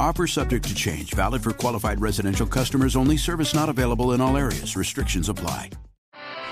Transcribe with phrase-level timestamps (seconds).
[0.00, 4.36] Offer subject to change, valid for qualified residential customers only, service not available in all
[4.36, 4.76] areas.
[4.76, 5.70] Restrictions apply.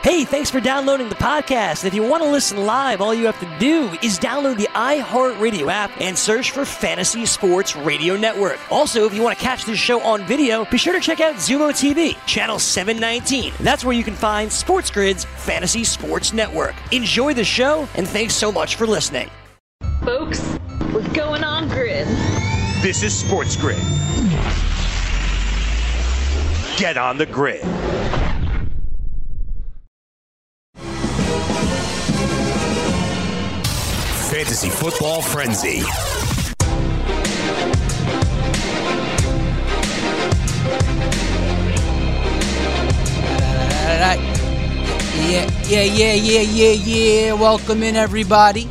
[0.02, 1.84] Hey, thanks for downloading the podcast.
[1.84, 5.70] If you want to listen live, all you have to do is download the iHeartRadio
[5.70, 8.58] app and search for Fantasy Sports Radio Network.
[8.72, 11.34] Also, if you want to catch this show on video, be sure to check out
[11.34, 13.52] Zumo TV, channel 719.
[13.60, 16.74] That's where you can find Sports Grid's Fantasy Sports Network.
[16.92, 19.28] Enjoy the show, and thanks so much for listening.
[20.02, 20.40] Folks,
[20.94, 21.49] we're going on grid.
[22.82, 23.76] This is Sports Grid.
[26.78, 27.60] Get on the grid.
[34.30, 35.82] Fantasy Football Frenzy.
[45.30, 47.32] Yeah, yeah, yeah, yeah, yeah, yeah.
[47.34, 48.68] Welcome in, everybody.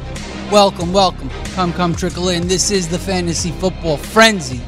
[0.51, 1.29] Welcome, welcome.
[1.53, 2.47] Come, come, trickle in.
[2.47, 4.59] This is the Fantasy Football Frenzy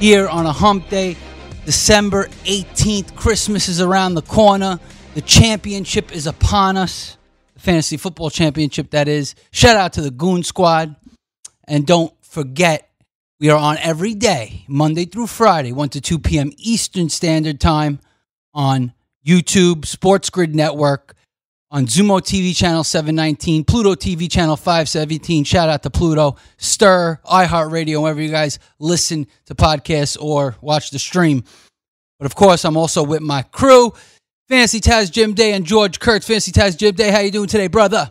[0.00, 1.16] here on a hump day,
[1.64, 3.14] December 18th.
[3.14, 4.80] Christmas is around the corner.
[5.14, 7.18] The championship is upon us.
[7.54, 9.36] The Fantasy Football Championship, that is.
[9.52, 10.96] Shout out to the Goon Squad.
[11.68, 12.90] And don't forget,
[13.38, 16.50] we are on every day, Monday through Friday, 1 to 2 p.m.
[16.56, 18.00] Eastern Standard Time
[18.52, 18.92] on
[19.24, 21.14] YouTube, Sports Grid Network,
[21.70, 25.44] on Zumo TV channel 719, Pluto TV channel 517.
[25.44, 30.98] Shout out to Pluto, Stir, iHeartRadio, wherever you guys listen to podcasts or watch the
[30.98, 31.44] stream.
[32.18, 33.92] But of course, I'm also with my crew,
[34.48, 36.26] Fancy Taz Jim Day and George Kurtz.
[36.26, 38.10] Fancy Taz Jim Day, how you doing today, brother?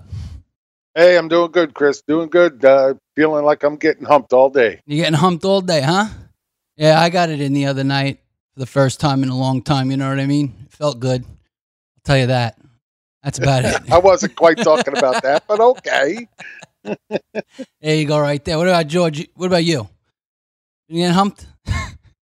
[0.96, 2.02] Hey, I'm doing good, Chris.
[2.02, 2.64] Doing good.
[2.64, 4.82] Uh, feeling like I'm getting humped all day.
[4.86, 6.08] You getting humped all day, huh?
[6.78, 8.20] Yeah, I got it in the other night
[8.54, 9.92] for the first time in a long time.
[9.92, 10.68] You know what I mean?
[10.70, 11.24] Felt good.
[11.24, 12.58] I'll tell you that.
[13.24, 13.82] That's about it.
[13.92, 16.28] I wasn't quite talking about that, but okay.
[17.82, 18.58] There you go, right there.
[18.58, 19.28] What about George?
[19.36, 19.90] What about you?
[20.88, 21.46] You getting humped?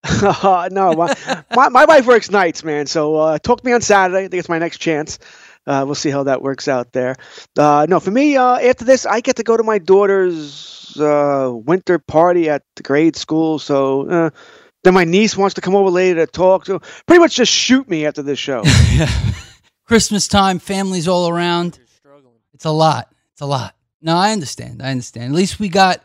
[0.03, 1.15] Uh, no, my,
[1.55, 2.87] my my wife works nights, man.
[2.87, 4.25] So uh, talk to me on Saturday.
[4.25, 5.19] I think it's my next chance.
[5.67, 7.15] Uh, we'll see how that works out there.
[7.57, 11.51] Uh, no, for me, uh, after this, I get to go to my daughter's uh,
[11.53, 13.59] winter party at the grade school.
[13.59, 14.29] So uh,
[14.83, 16.65] then my niece wants to come over later to talk.
[16.65, 18.63] So pretty much just shoot me after this show.
[19.87, 21.79] Christmas time, families all around.
[22.53, 23.09] It's a lot.
[23.33, 23.75] It's a lot.
[24.01, 24.81] No, I understand.
[24.81, 25.31] I understand.
[25.31, 26.03] At least we got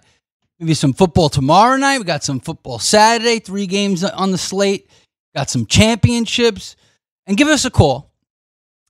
[0.61, 1.99] maybe some football tomorrow night.
[1.99, 4.89] We got some football Saturday, three games on the slate.
[5.35, 6.77] Got some championships.
[7.27, 8.13] And give us a call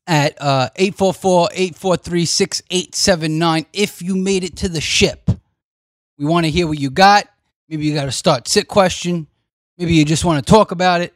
[0.07, 5.31] at uh, 844-843-6879 if you made it to the ship.
[6.19, 7.29] We want to hear what you got.
[7.69, 9.27] Maybe you got a start sit question.
[9.79, 11.15] Maybe you just want to talk about it.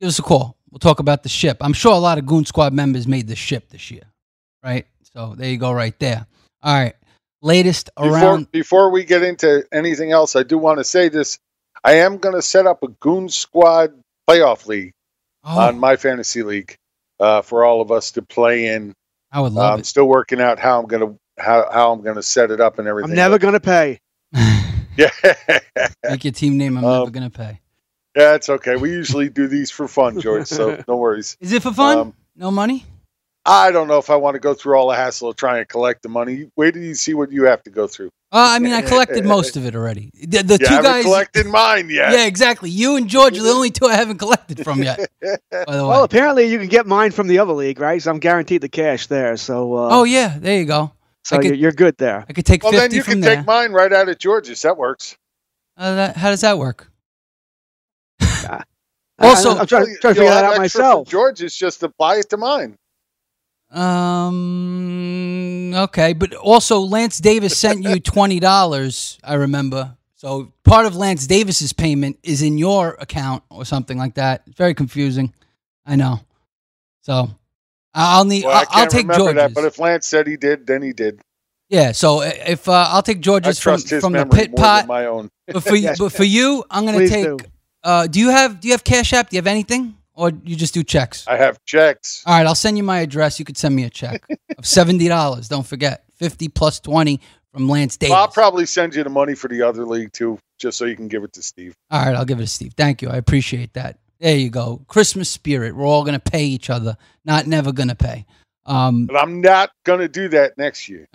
[0.00, 0.56] Give us a call.
[0.70, 1.58] We'll talk about the ship.
[1.60, 4.04] I'm sure a lot of Goon Squad members made the ship this year,
[4.62, 4.86] right?
[5.14, 6.26] So there you go, right there.
[6.62, 6.94] All right.
[7.42, 8.52] Latest Before, around.
[8.52, 11.38] before we get into anything else, I do want to say this.
[11.82, 13.92] I am going to set up a Goon Squad
[14.28, 14.92] playoff league
[15.42, 16.76] Oh, on my fantasy league
[17.18, 18.92] uh, for all of us to play in.
[19.32, 22.02] I would Uh, love I'm still working out how I'm going to how, how I'm
[22.02, 23.12] going to set it up and everything.
[23.12, 23.98] I'm never gonna pay.
[24.96, 25.08] Yeah,
[26.04, 26.76] Make your team name.
[26.76, 27.60] I'm Um, never going to pay.
[28.16, 28.76] Yeah, it's okay.
[28.76, 30.46] We usually do these for fun, George.
[30.46, 31.36] So no worries.
[31.40, 31.98] Is it for fun?
[31.98, 32.84] Um, no money?
[33.46, 35.64] I don't know if I want to go through all the hassle of trying to
[35.64, 36.50] collect the money.
[36.56, 38.08] Wait till you see what you have to go through.
[38.32, 40.10] Uh, I mean, I collected most of it already.
[40.14, 41.04] The, the you two haven't guys.
[41.04, 42.12] collected mine yet.
[42.12, 42.70] Yeah, exactly.
[42.70, 44.98] You and George are the only two I haven't collected from yet.
[45.20, 45.88] By the way.
[45.88, 48.00] Well, apparently you can get mine from the other league, right?
[48.00, 49.36] So I'm guaranteed the cash there.
[49.36, 50.92] So uh, oh yeah, there you go.
[51.24, 52.26] so you're, could, you're good there.
[52.28, 53.36] I could take Well, fifty then you from can there.
[53.36, 54.62] take mine right out of George's.
[54.62, 55.16] That works.
[55.76, 56.89] Uh, that, how does that work?
[59.20, 61.08] I- Also- I'm, trying, trying to You'll figure that have out extra from myself.
[61.08, 62.76] George's just to apply it to mine.
[64.30, 65.72] Um.
[65.74, 69.18] Okay, but also Lance Davis sent you twenty dollars.
[69.22, 69.96] I remember.
[70.16, 74.42] So part of Lance Davis's payment is in your account or something like that.
[74.46, 75.32] It's very confusing.
[75.86, 76.20] I know.
[77.02, 77.30] So
[77.94, 78.44] I'll need.
[78.44, 79.36] Well, I I'll, can't I'll take remember George's.
[79.36, 81.20] that, but if Lance said he did, then he did.
[81.68, 81.92] yeah.
[81.92, 84.86] So if uh, I'll take George's from from the pit pot.
[84.88, 85.30] my own.
[85.46, 87.24] But for you, but for you, I'm gonna Please take.
[87.24, 87.38] do.
[87.82, 89.30] Uh, do you have do you have Cash App?
[89.30, 91.26] Do you have anything, or you just do checks?
[91.26, 92.22] I have checks.
[92.26, 93.38] All right, I'll send you my address.
[93.38, 94.22] You could send me a check
[94.58, 95.48] of seventy dollars.
[95.48, 97.20] Don't forget, fifty plus twenty
[97.52, 98.12] from Lance Davis.
[98.12, 100.96] Well, I'll probably send you the money for the other league too, just so you
[100.96, 101.74] can give it to Steve.
[101.90, 102.74] All right, I'll give it to Steve.
[102.76, 103.08] Thank you.
[103.08, 103.98] I appreciate that.
[104.20, 104.84] There you go.
[104.86, 105.74] Christmas spirit.
[105.74, 106.96] We're all gonna pay each other.
[107.24, 108.26] Not never gonna pay.
[108.66, 111.08] Um, But I'm not going to do that next year.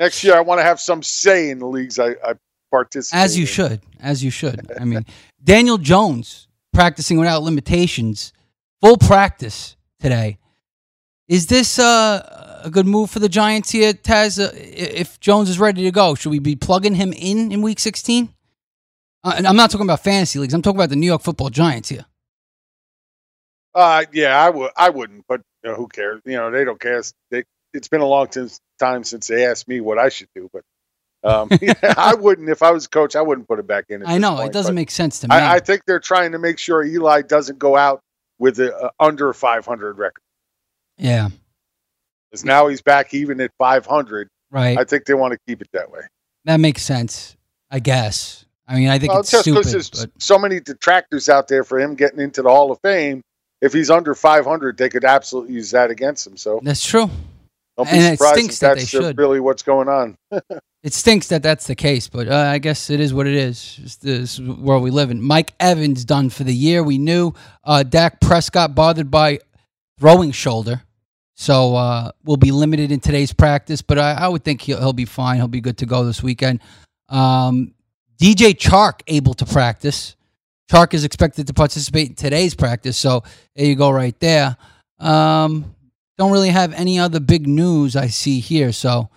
[0.00, 2.34] Next year, I want to have some say in the leagues I, I
[2.72, 3.20] participate.
[3.22, 3.80] as you should.
[4.00, 4.72] As you should.
[4.80, 5.06] I mean,
[5.44, 8.32] Daniel Jones practicing without limitations,
[8.80, 10.38] full practice today.
[11.28, 14.44] Is this uh, a good move for the Giants here, Taz?
[14.44, 17.78] Uh, if Jones is ready to go, should we be plugging him in in Week
[17.78, 18.34] 16?
[19.24, 20.52] Uh, and I'm not talking about fantasy leagues.
[20.52, 22.06] I'm talking about the New York Football Giants here.
[23.74, 24.70] Uh, yeah, I would.
[24.76, 26.20] I wouldn't, but you know, who cares?
[26.24, 27.00] You know, they don't care.
[27.30, 28.28] They, it's been a long
[28.78, 30.62] time since they asked me what I should do, but
[31.24, 31.48] um,
[31.96, 32.48] I wouldn't.
[32.48, 34.02] If I was a coach, I wouldn't put it back in.
[34.02, 35.34] at I know point, it doesn't make sense to me.
[35.36, 38.00] I, I think they're trying to make sure Eli doesn't go out
[38.38, 40.20] with a, under 500 record.
[40.98, 41.28] yeah,
[42.30, 44.28] Because now he's back even at 500.
[44.50, 44.76] right.
[44.78, 46.00] I think they want to keep it that way.
[46.44, 47.36] that makes sense.
[47.70, 48.44] I guess.
[48.66, 49.64] I mean, I think Well, it's just stupid.
[49.66, 53.22] there's But so many detractors out there for him getting into the Hall of Fame.
[53.60, 56.36] If he's under 500, they could absolutely use that against him.
[56.36, 57.08] So that's true.
[57.76, 59.18] don't be And it surprised stinks if that they that's should.
[59.18, 60.16] really what's going on.
[60.82, 63.78] It stinks that that's the case, but uh, I guess it is what it is.
[63.84, 65.22] It's this world we live in.
[65.22, 66.82] Mike Evans done for the year.
[66.82, 69.38] We knew uh, Dak Prescott bothered by
[70.00, 70.82] throwing shoulder,
[71.34, 73.80] so uh, will be limited in today's practice.
[73.80, 75.36] But I, I would think he'll, he'll be fine.
[75.36, 76.58] He'll be good to go this weekend.
[77.08, 77.74] Um,
[78.20, 80.16] DJ Chark able to practice.
[80.68, 83.22] Chark is expected to participate in today's practice, so
[83.54, 84.56] there you go, right there.
[84.98, 85.76] Um,
[86.18, 89.10] don't really have any other big news I see here, so.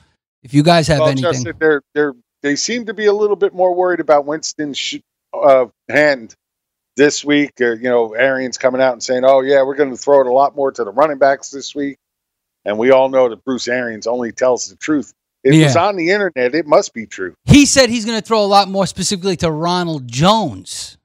[0.46, 2.14] If you guys have well, anything, just that they're they're
[2.44, 5.00] they seem to be a little bit more worried about Winston's sh-
[5.34, 6.36] uh, hand
[6.96, 7.60] this week.
[7.60, 10.28] Or, you know, Arians coming out and saying, "Oh yeah, we're going to throw it
[10.28, 11.98] a lot more to the running backs this week,"
[12.64, 15.14] and we all know that Bruce Arians only tells the truth.
[15.44, 15.88] It was Yeah.
[15.88, 16.54] on the internet.
[16.54, 17.34] It must be true.
[17.46, 21.00] he said he's going to throw a lot more specifically to Ronald Jones.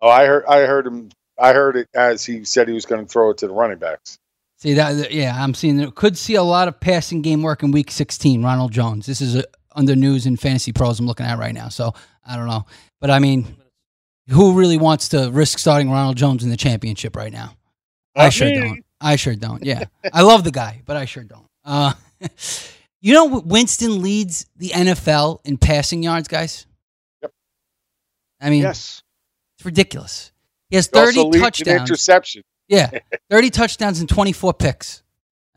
[0.00, 1.10] Oh, I heard I heard him.
[1.36, 3.78] I heard it as he said he was going to throw it to the running
[3.78, 4.16] backs.
[4.60, 5.10] See that?
[5.12, 5.90] Yeah, I'm seeing.
[5.92, 8.42] Could see a lot of passing game work in Week 16.
[8.42, 9.06] Ronald Jones.
[9.06, 9.42] This is uh
[9.74, 11.68] under news and fantasy pros I'm looking at right now.
[11.68, 11.94] So
[12.26, 12.66] I don't know,
[13.00, 13.56] but I mean,
[14.28, 17.54] who really wants to risk starting Ronald Jones in the championship right now?
[18.16, 18.84] I sure don't.
[19.00, 19.64] I sure don't.
[19.64, 21.46] Yeah, I love the guy, but I sure don't.
[21.64, 21.92] Uh,
[23.00, 26.66] you know, Winston leads the NFL in passing yards, guys.
[27.22, 27.32] Yep.
[28.42, 29.02] I mean, Yes.
[29.56, 30.32] it's ridiculous.
[30.68, 31.80] He has He also 30 leads in touchdowns.
[31.90, 32.90] interception Yeah,
[33.28, 35.02] 30 touchdowns and 24 picks.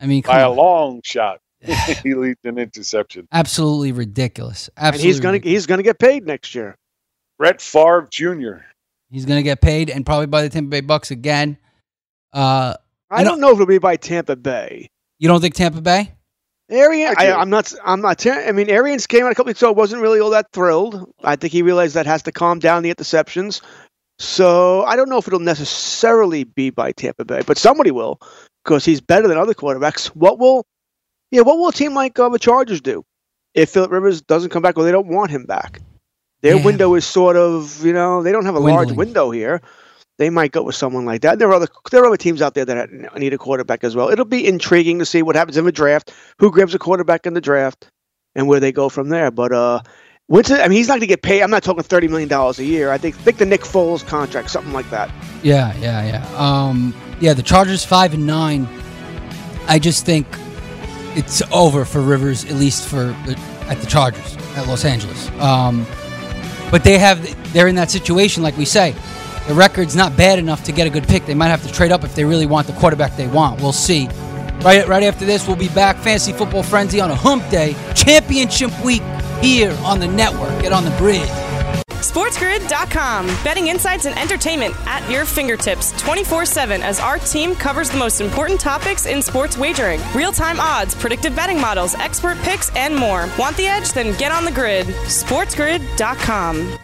[0.00, 1.40] I mean, come by a long shot.
[2.02, 3.26] he leads an interception.
[3.32, 4.68] absolutely ridiculous.
[4.76, 5.52] And Absolutely, he's gonna ridiculous.
[5.54, 6.76] he's gonna get paid next year.
[7.38, 8.56] Brett Favre Jr.
[9.10, 11.56] he's gonna get paid, and probably by the Tampa Bay Bucks again.
[12.34, 12.74] Uh,
[13.10, 14.88] I You know- don't know if it'll be by Tampa Bay.
[15.18, 16.12] you don't think Tampa Bay?
[16.70, 17.32] Arian, I I, do.
[17.34, 17.72] I'm not.
[17.84, 18.26] I'm not.
[18.26, 19.70] I mean, Arians came out a couple weeks ago.
[19.72, 21.12] wasn't really all that thrilled.
[21.22, 23.60] I think he realized that has to calm down the interceptions.
[24.18, 28.20] So I don't know if it'll necessarily be by Tampa Bay, but somebody will
[28.64, 30.06] because he's better than other quarterbacks.
[30.08, 30.64] What will,
[31.30, 33.04] yeah, what will a team like uh, the Chargers do
[33.54, 35.80] if Philip Rivers doesn't come back or they don't want him back?
[36.42, 36.64] Their Yeah.
[36.64, 39.60] window is sort of, you know, they don't have a large window here.
[40.16, 41.40] They might go with someone like that.
[41.40, 44.10] There are other there are other teams out there that need a quarterback as well.
[44.10, 47.34] It'll be intriguing to see what happens in the draft, who grabs a quarterback in
[47.34, 47.88] the draft,
[48.36, 49.32] and where they go from there.
[49.32, 49.80] But uh,
[50.28, 51.42] Winston, I mean, he's not going to get paid.
[51.42, 52.90] I'm not talking thirty million dollars a year.
[52.90, 55.10] I think think the Nick Foles contract, something like that.
[55.42, 56.36] Yeah, yeah, yeah.
[56.36, 58.66] Um, yeah, the Chargers five and nine.
[59.66, 60.26] I just think
[61.14, 63.14] it's over for Rivers, at least for
[63.68, 65.30] at the Chargers at Los Angeles.
[65.40, 65.86] Um,
[66.70, 68.94] but they have they're in that situation, like we say.
[69.46, 71.26] The record's not bad enough to get a good pick.
[71.26, 73.60] They might have to trade up if they really want the quarterback they want.
[73.60, 74.08] We'll see.
[74.64, 75.98] Right, right after this, we'll be back.
[75.98, 77.76] Fantasy Football Frenzy on a hump day.
[77.94, 79.02] Championship week
[79.42, 80.62] here on the network.
[80.62, 81.28] Get on the grid.
[81.88, 83.26] SportsGrid.com.
[83.44, 88.22] Betting insights and entertainment at your fingertips 24 7 as our team covers the most
[88.22, 93.28] important topics in sports wagering real time odds, predictive betting models, expert picks, and more.
[93.38, 93.92] Want the edge?
[93.92, 94.86] Then get on the grid.
[94.86, 96.83] SportsGrid.com.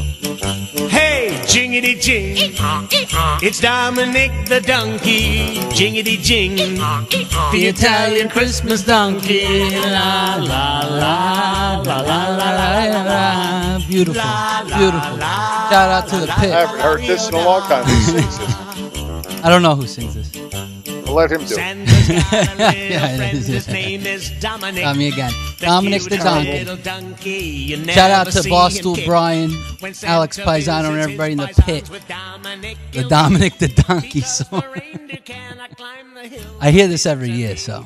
[1.51, 2.37] Hey, jingity jing.
[3.41, 5.57] It's Dominic the donkey.
[5.71, 6.55] Jingity jing.
[6.55, 9.69] The Italian Christmas donkey.
[9.81, 13.79] La la la la la la la la.
[13.87, 14.21] Beautiful,
[14.77, 15.17] beautiful.
[15.19, 16.53] Shout out to the pit.
[16.53, 17.83] I haven't heard this in a long time.
[17.83, 19.43] Who sings this?
[19.43, 20.80] I don't know who sings this.
[21.11, 21.57] I'll let him do it.
[22.89, 23.47] yeah, it is.
[23.47, 24.81] His name is Dominic.
[24.81, 25.33] Tell me again.
[25.59, 26.51] Dominic the donkey.
[26.51, 27.29] little donkey.
[27.31, 29.05] You Shout out to see Barstool.
[29.05, 29.51] Brian,
[30.03, 31.89] Alex Santa Paisano, and everybody in the pit.
[32.07, 34.63] Dominic, The Dominic the Donkey song.
[36.61, 37.85] I hear this every year, so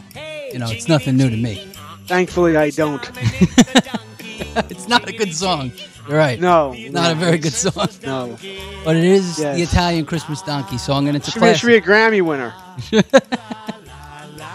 [0.54, 1.68] you know it's nothing new to me.
[2.06, 3.10] Thankfully, I don't.
[4.70, 5.72] it's not a good song.
[6.08, 6.40] You're right.
[6.40, 7.88] No, not a very good song.
[8.04, 8.38] No.
[8.84, 9.58] But it is Yes.
[9.58, 12.54] the Italian Christmas donkey song, and it's a Should be, should be a Grammy winner.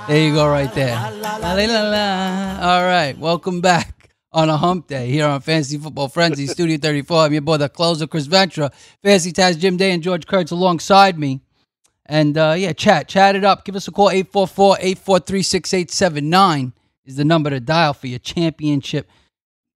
[0.08, 0.94] There you go, right there.
[1.20, 2.58] La, la, la, la.
[2.72, 7.26] All right, welcome back on a hump day here on Fantasy Football Frenzy, Studio 34.
[7.26, 8.72] I'm your boy, the closer, Chris Ventura,
[9.04, 11.42] Fantasy Taz, Jim Day, and George Kurtz alongside me.
[12.06, 13.64] And uh, yeah, chat, chat it up.
[13.64, 16.72] Give us a call, 844 843 6879
[17.04, 19.08] is the number to dial for your championship.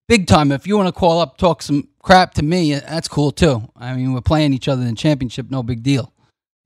[0.07, 0.53] Big time.
[0.53, 3.63] If you want to call up, talk some crap to me, that's cool too.
[3.75, 6.13] I mean, we're playing each other in championship, no big deal.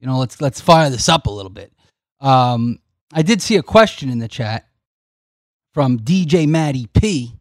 [0.01, 1.73] You know, let's let's fire this up a little bit.
[2.21, 2.81] Um,
[3.13, 4.67] I did see a question in the chat
[5.73, 7.35] from DJ Matty P.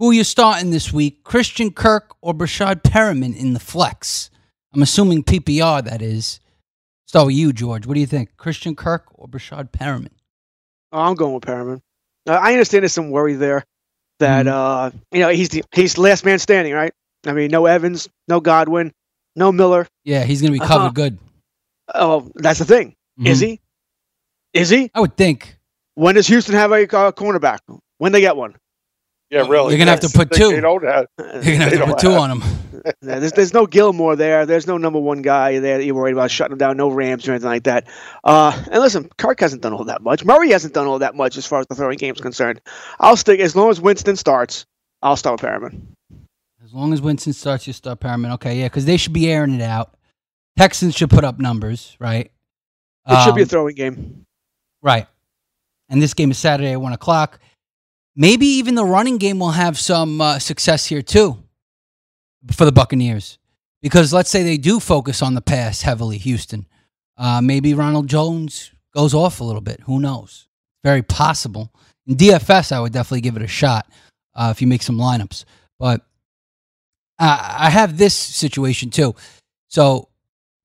[0.00, 4.28] Who are you starting this week, Christian Kirk or Breshad Perriman in the flex?
[4.74, 6.40] I'm assuming PPR, that is.
[7.06, 7.86] Start with you, George.
[7.86, 10.10] What do you think, Christian Kirk or Breshad Perriman?
[10.90, 11.80] Oh, I'm going with Perriman.
[12.26, 13.64] Uh, I understand there's some worry there
[14.20, 16.92] that uh, you know he's the he's the last man standing, right?
[17.26, 18.92] I mean, no Evans, no Godwin,
[19.36, 19.86] no Miller.
[20.04, 20.90] Yeah, he's going to be covered Uh-huh.
[20.90, 21.18] good.
[21.94, 22.94] Oh, that's the thing.
[23.24, 23.46] Is Mhm.
[23.46, 23.60] he?
[24.52, 24.90] Is he?
[24.94, 25.56] I would think.
[25.94, 27.58] When does Houston have a uh, cornerback?
[27.98, 28.54] When they get one?
[29.30, 29.70] Yeah, really.
[29.76, 30.50] You're gonna have to put two.
[30.50, 31.06] They don't have.
[31.18, 32.42] You're going to have to put two have- on them.
[33.00, 34.44] Yeah, there's, there's no Gilmore there.
[34.44, 36.76] There's no number one guy there that you're worried about shutting him down.
[36.76, 37.88] No Rams or anything like that.
[38.22, 40.22] Uh, and listen, Kirk hasn't done all that much.
[40.22, 42.60] Murray hasn't done all that much as far as the throwing game is concerned.
[43.00, 44.66] I'll stick as long as Winston starts.
[45.00, 45.80] I'll start with Perriman.
[46.62, 48.32] As long as Winston starts, you start Perriman.
[48.34, 49.96] Okay, yeah, because they should be airing it out.
[50.58, 52.30] Texans should put up numbers, right?
[53.08, 54.26] It should be a Um, throwing game.
[54.82, 55.06] Right.
[55.88, 57.40] And this game is Saturday at 1 o'clock.
[58.16, 61.38] Maybe even the running game will have some uh, success here too
[62.52, 63.38] for the Buccaneers.
[63.82, 66.66] Because let's say they do focus on the pass heavily, Houston.
[67.18, 69.80] Uh, maybe Ronald Jones goes off a little bit.
[69.80, 70.48] Who knows?
[70.82, 71.72] Very possible.
[72.06, 73.86] In DFS, I would definitely give it a shot
[74.34, 75.44] uh, if you make some lineups.
[75.78, 76.00] But
[77.18, 79.14] I have this situation too.
[79.68, 80.08] So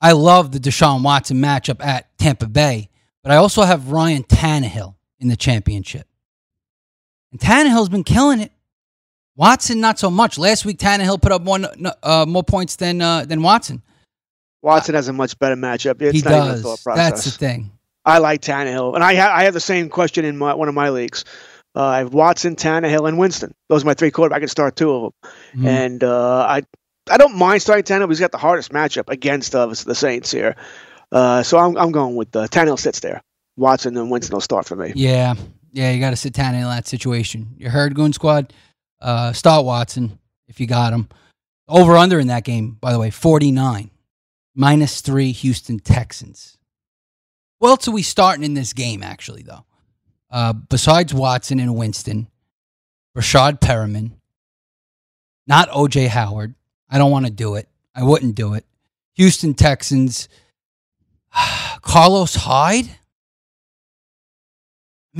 [0.02, 2.90] I love the Deshaun Watson matchup at Tampa Bay,
[3.22, 6.08] but I also have Ryan Tannehill in the championship.
[7.32, 8.52] And Tannehill's been killing it.
[9.36, 10.38] Watson, not so much.
[10.38, 11.60] Last week, Tannehill put up more,
[12.04, 13.82] uh, more points than, uh, than Watson.
[14.62, 16.02] Watson has a much better matchup.
[16.02, 16.62] It's he not even a does.
[16.64, 17.10] thought process.
[17.12, 17.72] That's the thing.
[18.04, 20.74] I like Tannehill, and I ha- I have the same question in my, one of
[20.76, 21.24] my leagues.
[21.76, 23.54] Uh, I have Watson, Tannehill, and Winston.
[23.70, 24.34] Those are my three quarterbacks.
[24.34, 25.32] I can start two of them,
[25.62, 25.68] Mhm.
[25.68, 26.64] and uh, I
[27.10, 28.10] I don't mind starting Tannehill.
[28.10, 30.56] He's got the hardest matchup against uh, the Saints here,
[31.14, 33.22] uh, so I'm I'm going with uh, Tannehill sits there.
[33.56, 34.92] Watson and Winston will start for me.
[34.96, 35.36] Yeah.
[35.72, 37.56] Yeah, you got to sit Tannehill in that situation.
[37.58, 38.54] You heard Goon Squad?
[39.00, 41.10] Uh, start Watson if you got him.
[41.68, 43.92] Over under in that game, by the way, 49.
[44.56, 46.58] Minus three Houston Texans.
[47.60, 49.66] What else are we starting in this game, actually, though?
[50.32, 52.28] Uh, besides Watson and Winston,
[53.16, 54.14] Rashad Perriman,
[55.48, 56.56] not OJ Howard.
[56.90, 57.68] I don't want to do it.
[57.94, 58.66] I wouldn't do it.
[59.16, 60.30] Houston Texans,
[61.82, 62.90] Carlos Hyde.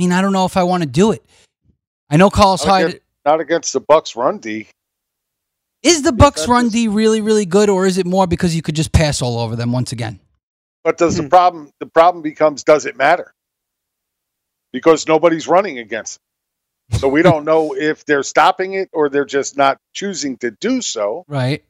[0.00, 1.22] I mean, I don't know if I want to do it.
[2.08, 4.66] I know Carlos Not Hyde against, not against the Bucks run D.
[5.82, 8.74] is the Bucks run D really, really good, or is it more because you could
[8.74, 10.18] just pass all over them once again?
[10.84, 11.24] But does Hmm.
[11.24, 13.34] the problem the problem becomes does it matter?
[14.72, 16.18] Because nobody's running against
[16.90, 16.96] it.
[16.98, 20.80] So we don't know if they're stopping it or they're just not choosing to do
[20.80, 21.24] so.
[21.28, 21.62] Right?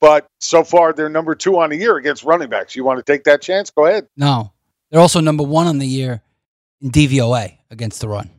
[0.00, 2.76] But so far they're number two on the year against running backs.
[2.76, 3.70] You want to take that chance?
[3.70, 4.06] Go ahead.
[4.16, 4.52] No,
[4.92, 6.22] they're also number one on the year
[6.80, 8.30] in DVOA against the run.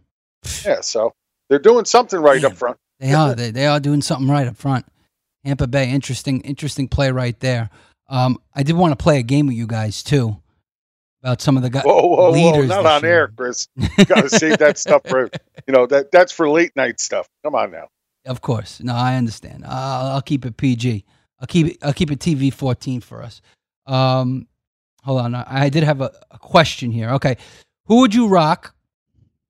[0.65, 1.13] Yeah, so
[1.49, 2.77] they're doing something right up front.
[2.99, 3.35] They are.
[3.35, 4.85] They, they are doing something right up front.
[5.45, 7.69] Tampa Bay, interesting, interesting play right there.
[8.09, 10.37] Um, I did want to play a game with you guys too
[11.21, 11.83] about some of the guys.
[11.83, 12.61] Whoa, whoa, whoa!
[12.63, 13.11] Not on year.
[13.11, 13.67] air, Chris.
[13.75, 15.29] You got to save that stuff for
[15.67, 17.27] you know that that's for late night stuff.
[17.43, 17.89] Come on now.
[18.25, 18.81] Of course.
[18.81, 19.65] No, I understand.
[19.65, 21.05] I'll, I'll keep it PG.
[21.39, 21.77] I'll keep it.
[21.81, 23.41] I'll keep it TV fourteen for us.
[23.85, 24.47] Um,
[25.03, 25.35] hold on.
[25.35, 27.11] I, I did have a, a question here.
[27.11, 27.37] Okay,
[27.85, 28.73] who would you rock?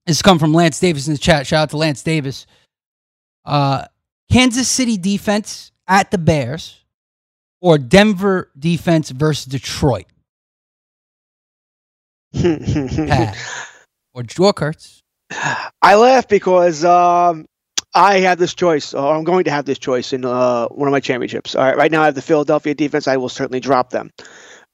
[0.08, 1.46] This come from Lance Davis in the chat.
[1.46, 2.46] Shout out to Lance Davis.
[3.44, 3.84] Uh,
[4.32, 6.80] Kansas City defense at the Bears,
[7.60, 10.06] or Denver defense versus Detroit.
[14.14, 15.02] Or Joe Kurtz.
[15.82, 17.46] I laugh because um,
[17.94, 20.92] I have this choice, or I'm going to have this choice in uh, one of
[20.92, 21.54] my championships.
[21.54, 23.06] All right, right now I have the Philadelphia defense.
[23.06, 24.10] I will certainly drop them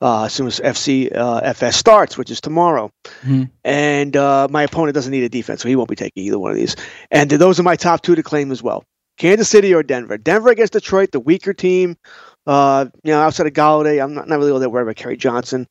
[0.00, 2.90] uh, as soon as FC uh, FS starts, which is tomorrow.
[3.22, 3.50] Mhm.
[3.64, 6.50] And uh, my opponent doesn't need a defense, so he won't be taking either one
[6.50, 6.76] of these.
[7.10, 8.84] And those are my top two to claim as well:
[9.18, 10.18] Kansas City or Denver.
[10.18, 11.96] Denver against Detroit, the weaker team.
[12.46, 15.18] Uh, you know, outside of Golladay, I'm not, not really all that worried about Kerryon
[15.18, 15.66] Johnson.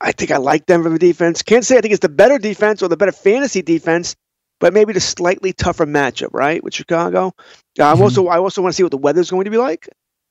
[0.00, 1.42] I think I like Denver defense.
[1.42, 4.14] Kansas City, I think it's the better defense or the better fantasy defense,
[4.60, 7.32] but maybe the slightly tougher matchup, right, with Chicago.
[7.78, 9.88] Uh, I'm also I also want to see what the weather's going to be like.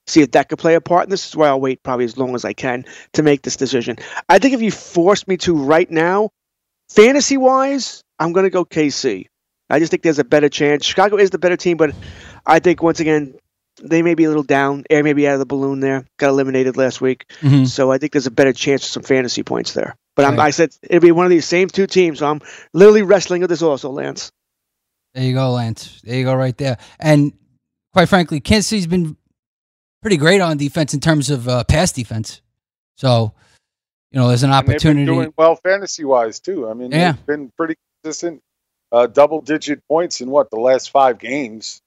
[0.07, 1.03] See if that could play a part.
[1.03, 3.55] And this is why I'll wait probably as long as I can to make this
[3.55, 3.95] decision.
[4.27, 6.29] I think if you force me to right now,
[6.89, 9.27] fantasy wise, I'm going to go KC.
[9.69, 10.85] I just think there's a better chance.
[10.85, 11.95] Chicago is the better team, but
[12.45, 13.35] I think once again
[13.81, 14.83] they may be a little down.
[14.89, 16.05] Air may be out of the balloon there.
[16.17, 17.67] Got eliminated last week, Mhm.
[17.67, 19.95] so I think there's a better chance of some fantasy points there.
[20.15, 20.47] But I'm, Right.
[20.47, 22.19] I said it'll be one of these same two teams.
[22.19, 22.41] So I'm
[22.73, 24.31] literally wrestling with this also, Lance.
[25.15, 26.01] There you go, Lance.
[26.03, 26.77] There you go, right there.
[26.99, 27.33] And
[27.93, 29.17] quite frankly, Kansas City's been
[30.03, 32.41] pretty great on defense in terms of uh, pass defense.
[32.97, 33.33] So,
[34.11, 35.05] you know, there's an opportunity.
[35.05, 36.69] doing well fantasy wise too.
[36.69, 37.13] I mean, Yeah.
[37.13, 38.41] they've been pretty consistent.
[38.91, 41.81] Uh, double digit points in what the last five games.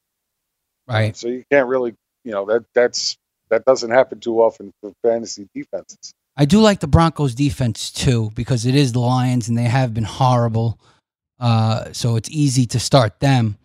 [0.89, 1.17] Right.
[1.17, 3.17] So you can't really, you know, that that's
[3.51, 6.13] that doesn't happen too often for fantasy defenses.
[6.37, 9.95] I do like the Broncos defense too because it is the Lions and they have
[9.95, 10.81] been horrible.
[11.39, 13.57] Uh, so it's easy to start them.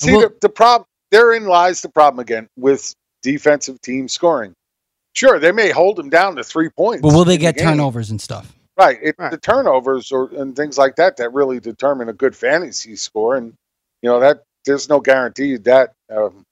[0.00, 4.54] See, Well- the, the problem therein lies the problem again with defensive team scoring.
[5.12, 7.02] Sure, they may hold them down to three points.
[7.02, 8.52] But will they in the get turnovers and stuff?
[8.76, 8.98] Right.
[9.02, 13.36] It, The turnovers or and things like that that really determine a good fantasy score,
[13.36, 13.52] and
[14.02, 16.44] you know that there's no guarantee that um,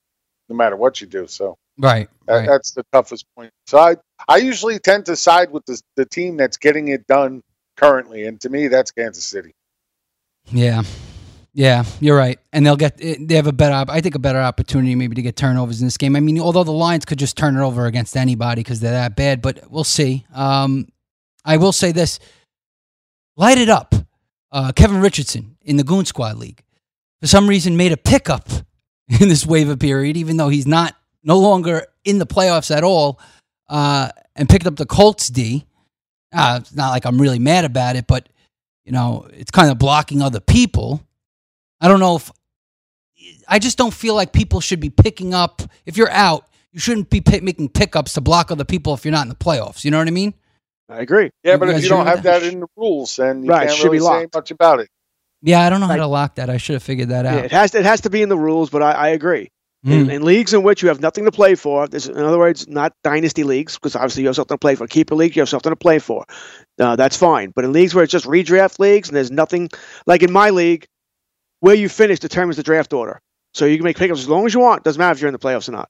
[0.48, 1.26] no matter what you do.
[1.26, 2.08] So Right.
[2.26, 2.48] that, right.
[2.48, 3.50] that's the toughest point.
[3.66, 3.96] So I
[4.28, 7.42] I usually tend to side with the the team that's getting it done
[7.76, 9.52] currently, and to me that's Kansas City.
[10.50, 10.82] Yeah.
[11.58, 12.38] Yeah, you're right.
[12.52, 15.22] And they'll get eh, they have a better I think a better opportunity maybe to
[15.22, 16.14] get turnovers in this game.
[16.14, 19.16] I mean, although the Lions could just turn it over against anybody cuz they're that
[19.16, 20.24] bad, but we'll see.
[20.32, 20.86] Um
[21.44, 22.20] I will say this.
[23.36, 23.92] Light it up.
[24.52, 26.62] Uh, Kevin Richardson in the Goon Squad League.
[27.20, 28.48] for some reason made a pickup
[29.20, 30.94] in this waiver period, even though he's not
[31.24, 33.18] no longer in the playoffs at all,
[33.68, 35.66] uh, and picked up the Colts D.
[36.32, 38.28] Uh, it's not like I'm really mad about it, but
[38.84, 41.02] you know, it's kind of blocking other people.
[41.80, 42.30] I don't know if
[43.48, 45.62] I just don't feel like people should be picking up.
[45.86, 49.12] If you're out, you shouldn't be pick, making pickups to block other people if you're
[49.12, 49.84] not in the playoffs.
[49.84, 50.34] You know what I mean?
[50.88, 51.30] I agree.
[51.42, 53.78] Yeah, but if you don't have with that in the rules, then you Right, can't
[53.78, 54.34] should be really say locked.
[54.34, 54.88] much about it.
[55.42, 56.50] Yeah, I don't know how to lock that.
[56.50, 57.44] I should have figured that Yeah, out.
[57.44, 59.48] it has to, it has to be in the rules, but I, I agree.
[59.84, 60.12] In, Mm.
[60.12, 62.92] in leagues in which you have nothing to play for, this, in other words, not
[63.04, 64.88] dynasty leagues, because obviously you have something to play for.
[64.88, 66.24] Keeper league, you have something to play for.
[66.80, 67.52] Uh, that's fine.
[67.54, 69.68] But in leagues where it's just redraft leagues and there's nothing,
[70.06, 70.86] like in my league,
[71.60, 73.20] where you finish determines the draft order.
[73.54, 74.84] So you can make pickups as long as you want.
[74.84, 75.88] Doesn't matter if you're in the playoffs or not.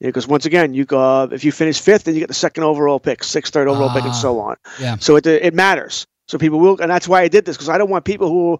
[0.00, 3.00] Because once again, you uh, if you finish fifth, then you get the second overall
[3.00, 4.56] pick, sixth, third overall pick, and so on.
[4.78, 4.96] Yeah.
[4.98, 6.06] So it it matters.
[6.28, 8.58] So people will, and that's why I did this because I don't want people who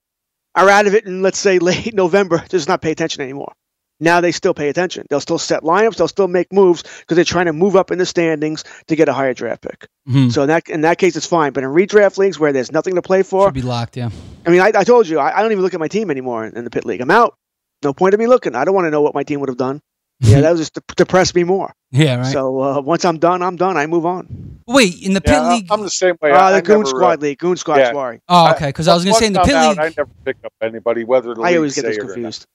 [0.54, 3.52] are out of it in let's say late November to just not pay attention anymore.
[3.98, 5.06] Now they still pay attention.
[5.08, 5.96] They'll still set lineups.
[5.96, 9.08] They'll still make moves because they're trying to move up in the standings to get
[9.08, 9.88] a higher draft pick.
[10.08, 10.30] Mhm.
[10.32, 11.52] So in that in that case, it's fine.
[11.52, 13.96] But in redraft leagues where there's nothing to play for, Should be locked.
[13.96, 14.10] Yeah.
[14.46, 16.44] I mean, I, I told you I, I don't even look at my team anymore
[16.44, 17.00] in, in the pit league.
[17.00, 17.36] I'm out.
[17.82, 18.54] No point of me looking.
[18.54, 19.80] I don't want to know what my team would have done.
[20.20, 21.74] Yeah, that was just to depress me more.
[21.90, 22.32] Yeah, right.
[22.32, 23.76] So uh, once I'm done, I'm done.
[23.76, 24.60] I move on.
[24.66, 25.66] Wait, in the pit Yeah, league.
[25.70, 26.30] I'm the same way.
[26.32, 27.92] Uh, I, the I Goon never, Squad uh, League, Goon Squad, yeah.
[27.92, 28.20] sorry.
[28.26, 28.68] Oh, okay.
[28.68, 29.78] Because I was going to say in the pit I'm league.
[29.78, 32.12] out, I never pick up anybody, whether the I always get this it or not.
[32.14, 32.46] confused.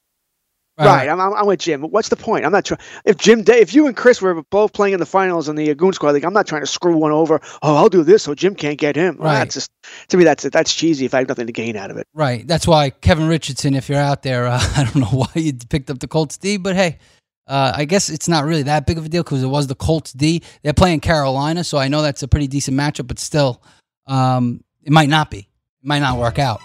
[0.77, 0.86] Right.
[0.86, 1.81] Right, I'm, I'm, I'm with Jim.
[1.81, 2.45] What's the point?
[2.45, 2.79] I'm not trying.
[3.05, 5.75] If Jim, Day, if you and Chris were both playing in the finals in the
[5.75, 7.41] Goon Squad League, I'm not trying to screw one over.
[7.62, 9.17] Oh, I'll do this so Jim can't get him.
[9.17, 9.39] Right.
[9.39, 9.71] That's just
[10.07, 10.23] to me.
[10.23, 11.05] That's that's cheesy.
[11.05, 12.07] If I have nothing to gain out of it.
[12.13, 12.47] Right.
[12.47, 15.89] That's why Kevin Richardson, if you're out there, uh, I don't know why you picked
[15.89, 16.99] up the Colts D, but hey,
[17.47, 19.75] uh, I guess it's not really that big of a deal because it was the
[19.75, 20.41] Colts D.
[20.63, 23.62] They're playing Carolina, so I know that's a pretty decent matchup, but still,
[24.07, 25.39] um, it might not be.
[25.39, 25.47] It
[25.84, 26.62] might not work out.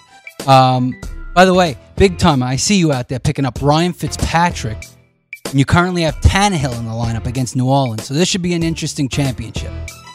[0.46, 0.94] Um,
[1.34, 4.84] by the way, big time, I see you out there picking up Ryan Fitzpatrick,
[5.46, 8.54] and you currently have Tannehill in the lineup against New Orleans, so this should be
[8.54, 9.70] an interesting championship.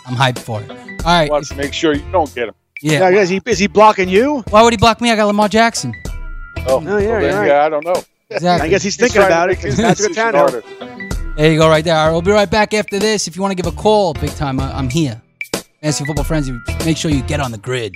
[0.08, 0.70] I'm hyped for it.
[0.72, 1.32] All right.
[1.32, 2.56] Let's make sure you don't get him.
[2.82, 3.10] Yeah.
[3.10, 4.44] Is he is he blocking you?
[4.50, 5.12] Why would he block me?
[5.12, 5.94] I got Lamar Jackson.
[6.67, 7.48] Oh, No, yeah, well, then, right.
[7.48, 8.04] yeah, I don't know.
[8.30, 8.67] Exactly.
[8.67, 9.54] I guess he's He's thinking trying to about it.
[9.54, 11.12] make his 'cause That's good decision Tannehill.
[11.20, 11.34] harder.
[11.38, 11.96] There you go, right there.
[11.96, 13.28] All right, we'll be right back after this.
[13.28, 15.22] If you want to give a call, big time, I- I'm here.
[15.82, 17.96] Fantasy Football Frenzy, make sure you get on the grid.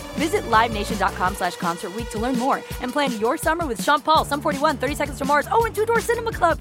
[0.15, 4.41] Visit LiveNation.com slash Concert to learn more and plan your summer with Sean Paul, Sum
[4.41, 6.59] 41, 30 Seconds to Mars, oh, and Two Door Cinema Club.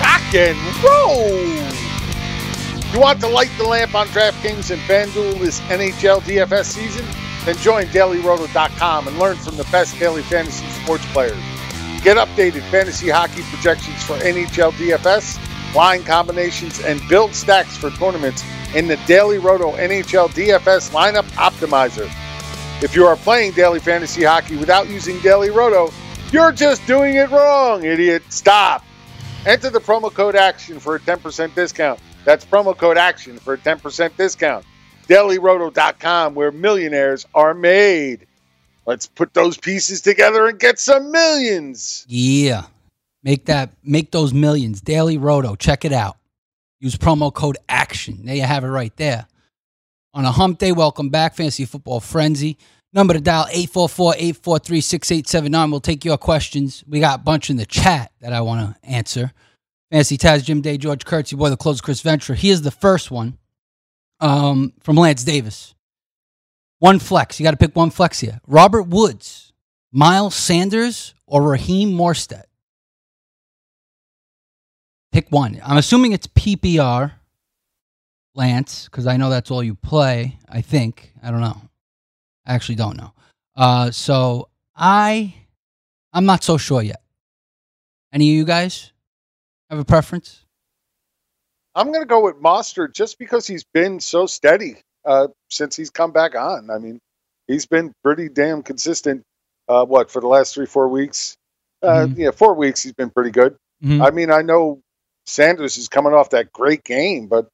[0.00, 1.80] Rock and roll.
[2.92, 7.06] You want to light the lamp on DraftKings and FanDuel this NHL DFS season?
[7.44, 11.49] Then join DailyRoto.com and learn from the best daily fantasy sports players.
[12.02, 15.38] Get updated fantasy hockey projections for NHL DFS,
[15.74, 18.42] line combinations, and build stacks for tournaments
[18.74, 22.10] in the Daily Roto NHL DFS lineup optimizer.
[22.82, 25.92] If you are playing daily fantasy hockey without using Daily Roto,
[26.32, 28.22] you're just doing it wrong, idiot.
[28.30, 28.82] Stop.
[29.44, 32.00] Enter the promo code ACTION for a 10% discount.
[32.24, 34.64] That's promo code ACTION for a 10% discount.
[35.06, 38.26] DailyRoto.com, where millionaires are made.
[38.90, 42.04] Let's put those pieces together and get some millions.
[42.08, 42.64] Yeah.
[43.22, 44.80] Make that make those millions.
[44.80, 45.54] Daily Roto.
[45.54, 46.16] Check it out.
[46.80, 48.26] Use promo code ACTION.
[48.26, 49.28] There you have it right there.
[50.12, 52.58] On a hump day, welcome back, Fantasy Football Frenzy.
[52.92, 55.70] Number to dial 844-843-6879.
[55.70, 56.82] We'll take your questions.
[56.88, 59.30] We got a bunch in the chat that I want to answer.
[59.92, 62.36] Fantasy Taz, Jim Day, George Kurtz, your boy, the closer, Chris Ventura.
[62.36, 63.38] Here's the first one
[64.18, 65.76] um, from Lance Davis.
[66.80, 67.38] One flex.
[67.38, 68.40] You got to pick one flex here.
[68.46, 69.52] Robert Woods,
[69.92, 72.44] Miles Sanders, or Raheem Mostert?
[75.12, 75.60] Pick one.
[75.64, 77.12] I'm assuming it's PPR,
[78.34, 80.38] Lance, because I know that's all you play.
[80.48, 81.12] I think.
[81.22, 81.60] I don't know.
[82.46, 83.12] I actually don't know.
[83.54, 85.34] Uh, so I,
[86.14, 87.02] I'm not so sure yet.
[88.12, 88.92] Any of you guys
[89.68, 90.46] have a preference?
[91.74, 95.90] I'm going to go with Mostert just because he's been so steady uh, since he's
[95.90, 96.70] come back on.
[96.70, 97.00] I mean,
[97.46, 99.22] he's been pretty damn consistent.
[99.68, 101.36] Uh, what for the last three, four weeks?
[101.82, 102.14] Uh, Mhm.
[102.18, 102.82] Yeah, four weeks.
[102.82, 103.56] He's been pretty good.
[103.82, 104.04] Mhm.
[104.06, 104.80] I mean, I know
[105.26, 107.48] Sanders is coming off that great game, but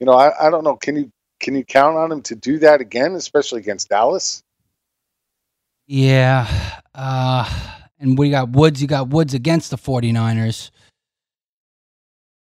[0.00, 0.76] you know, I, I don't know.
[0.76, 1.10] Can you
[1.40, 4.42] can you count on him to do that again, especially against Dallas?
[5.86, 6.46] Yeah.
[6.94, 7.48] Uh,
[7.98, 8.80] and we got Woods.
[8.80, 10.70] You got Woods against the 49ers.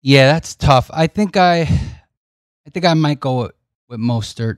[0.01, 0.89] Yeah, that's tough.
[0.93, 3.51] I think I, I think I might go
[3.87, 4.57] with, Mostert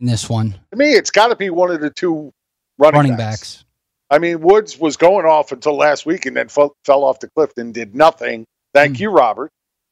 [0.00, 0.58] in this one.
[0.70, 2.32] To me, it's got to be one of the two
[2.78, 3.56] running, Running backs.
[3.56, 3.64] backs.
[4.10, 7.28] I mean, Woods was going off until last week and then fell, fell off the
[7.28, 8.44] cliff and did nothing.
[8.74, 9.02] Thank Hmm.
[9.02, 9.50] you, Robert.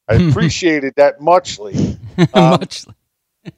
[0.08, 1.74] I appreciated that muchly.
[2.32, 2.86] Um, Much.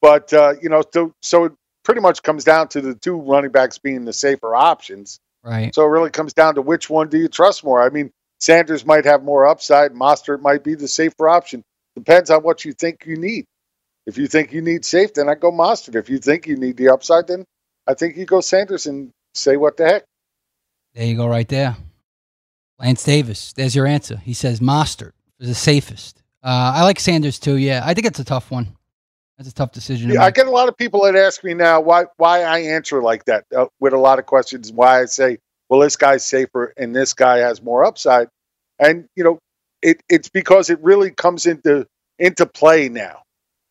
[0.00, 3.50] But uh, you know, so so it pretty much comes down to the two running
[3.50, 5.18] backs being the safer options.
[5.42, 5.74] Right.
[5.74, 7.82] So it really comes down to which one do you trust more.
[7.82, 9.92] I mean, Sanders might have more upside.
[9.92, 11.62] Mostert might be the safer option.
[11.96, 13.44] Depends on what you think you need.
[14.08, 15.94] If you think you need safe, then I go Mostert.
[15.94, 17.44] If you think you need the upside, then
[17.86, 20.04] I think you go Sanders and say what the heck.
[20.94, 21.76] There you go, right there.
[22.78, 23.52] Lance Davis.
[23.52, 24.16] There's your answer.
[24.16, 26.22] He says Mostert is the safest.
[26.42, 27.58] Uh, I like Sanders too.
[27.58, 28.68] Yeah, I think it's a tough one.
[29.36, 30.08] That's a tough decision.
[30.08, 32.60] to Yeah, I get a lot of people that ask me now why why I
[32.60, 34.72] answer like that uh, with a lot of questions.
[34.72, 35.36] Why I say,
[35.68, 38.28] well, this guy's safer and this guy has more upside,
[38.78, 39.38] and you know,
[39.82, 41.86] it it's because it really comes into
[42.18, 43.22] into play now.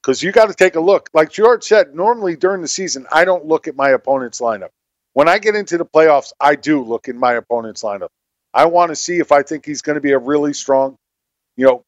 [0.07, 1.09] Because you got to take a look.
[1.13, 4.69] Like George said, normally during the season, I don't look at my opponent's lineup.
[5.11, 8.07] When I get into the playoffs, I do look in my opponent's lineup.
[8.53, 10.95] I want to see if I think he's going to be a really strong,
[11.57, 11.83] you know,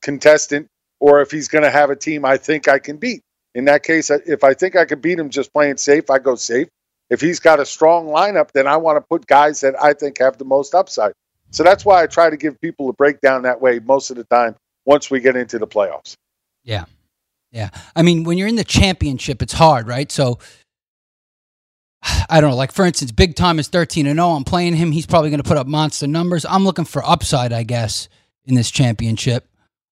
[0.00, 3.20] contestant or if he's going to have a team I think I can beat.
[3.54, 6.36] In that case, if I think I can beat him just playing safe, I go
[6.36, 6.68] safe.
[7.10, 10.20] If he's got a strong lineup, then I want to put guys that I think
[10.20, 11.12] have the most upside.
[11.50, 14.24] So that's why I try to give people a breakdown that way most of the
[14.24, 16.16] time once we get into the playoffs.
[16.64, 16.86] Yeah.
[17.52, 17.70] Yeah.
[17.94, 20.10] I mean, when you're in the championship, it's hard, right?
[20.10, 20.38] So
[22.28, 22.56] I don't know.
[22.56, 24.28] Like for instance, Big Tom is 13 and 0.
[24.30, 24.90] I'm playing him.
[24.90, 26.44] He's probably going to put up monster numbers.
[26.48, 28.08] I'm looking for upside, I guess,
[28.44, 29.48] in this championship.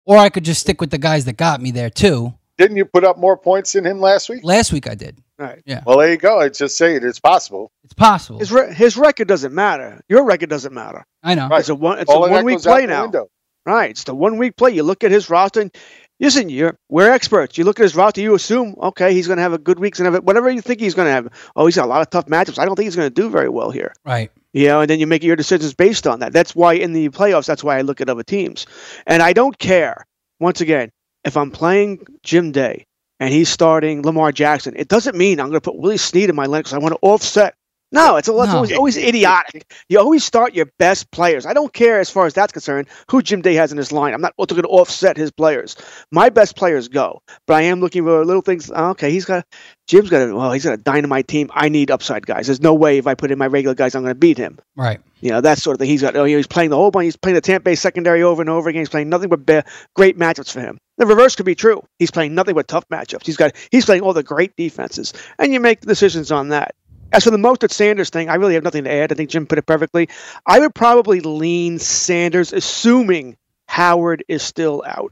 [0.06, 2.34] Or I could just stick with the guys that got me there too.
[2.58, 4.44] Didn't you put up more points than him last week?
[4.44, 5.18] Last week I did.
[5.38, 5.62] Right.
[5.66, 5.84] Yeah.
[5.86, 6.40] Well, there you go.
[6.40, 7.04] I just say it.
[7.06, 7.72] It's possible.
[7.84, 8.40] It's possible.
[8.40, 10.02] His re- his record doesn't matter.
[10.10, 11.06] Your record doesn't matter.
[11.24, 11.48] I know.
[11.54, 12.00] It's a one.
[12.00, 13.04] It's All a one week play now.
[13.04, 13.30] window.
[13.66, 13.92] Right.
[13.92, 14.72] It's the one week play.
[14.72, 15.62] You look at his roster.
[15.62, 15.76] And,
[16.20, 17.58] listen, you're we're experts.
[17.58, 18.22] You look at his roster.
[18.22, 19.96] You assume okay, he's going to have a good week.
[19.96, 21.52] He's going to have whatever you think he's going to have.
[21.56, 22.60] Oh, he's got a lot of tough matchups.
[22.60, 23.94] I don't think he's going to do very well here.
[24.06, 24.32] Right.
[24.54, 26.34] You know, and then you make your decisions based on that.
[26.34, 28.66] That's why in the playoffs, that's why I look at other teams.
[29.06, 30.08] And I don't care,
[30.40, 30.90] once again,
[31.24, 32.86] if I'm playing Jim Day
[33.20, 36.36] and he's starting Lamar Jackson, it doesn't mean I'm going to put Willie Snead in
[36.36, 37.56] my lineup because I want to offset.
[37.92, 38.56] No, it's, a, it's No.
[38.56, 39.72] always, always idiotic.
[39.90, 41.46] You always start your best players.
[41.48, 44.14] I don't care as far as that's concerned who Jim Day has in his line.
[44.14, 45.76] I'm not looking to offset his players.
[46.12, 48.70] My best players go, but I am looking for little things.
[48.74, 49.46] Oh, okay, he's got
[49.88, 51.50] Jim's got a well, he's got a dynamite team.
[51.52, 52.46] I need upside guys.
[52.46, 54.60] There's no way if I put in my regular guys, I'm going to beat him.
[54.76, 55.00] Right.
[55.22, 55.90] You know, that sort of thing.
[55.90, 57.06] He's got, oh, you know, he's playing the whole bunch.
[57.06, 58.82] He's playing the Tampa Bay secondary over and over again.
[58.82, 60.78] He's playing nothing but ba- great matchups for him.
[60.98, 61.84] The reverse could be true.
[61.98, 63.26] He's playing nothing but tough matchups.
[63.26, 66.76] He's got, he's playing all the great defenses, and you make decisions on that.
[67.12, 69.12] As for the Mostert Sanders thing, I really have nothing to add.
[69.12, 70.10] I think Jim put it perfectly.
[70.46, 75.12] I would probably lean Sanders, assuming Howard is still out.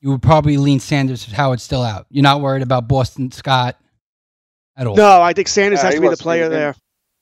[0.00, 2.06] You would probably lean Sanders if Howard's still out.
[2.10, 3.76] You're not worried about Boston Scott
[4.76, 4.96] at all.
[4.96, 6.74] No, I think Sanders Yeah, has to be the player there.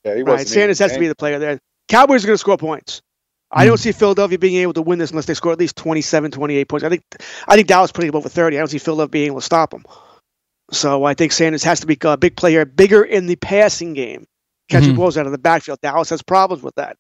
[0.05, 1.61] Yeah, he Right, wasn't Sanders has to be the player there.
[1.89, 3.03] Cowboys are going to score points.
[3.51, 3.69] I hmm.
[3.69, 6.69] don't see Philadelphia being able to win this unless they score at least 27, 28
[6.69, 6.85] points.
[6.85, 7.03] I think
[7.47, 8.57] I think Dallas putting up over 30.
[8.57, 9.85] I don't see Philadelphia being able to stop them.
[10.71, 14.27] So I think Sanders has to be a big player, bigger in the passing game,
[14.69, 14.97] catching Mhm.
[14.97, 15.79] balls out of the backfield.
[15.83, 16.97] Dallas has problems with that.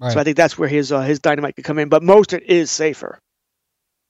[0.00, 0.12] Right.
[0.12, 1.88] So I think that's where his uh, his dynamite could come in.
[1.88, 3.18] But Mostert is safer.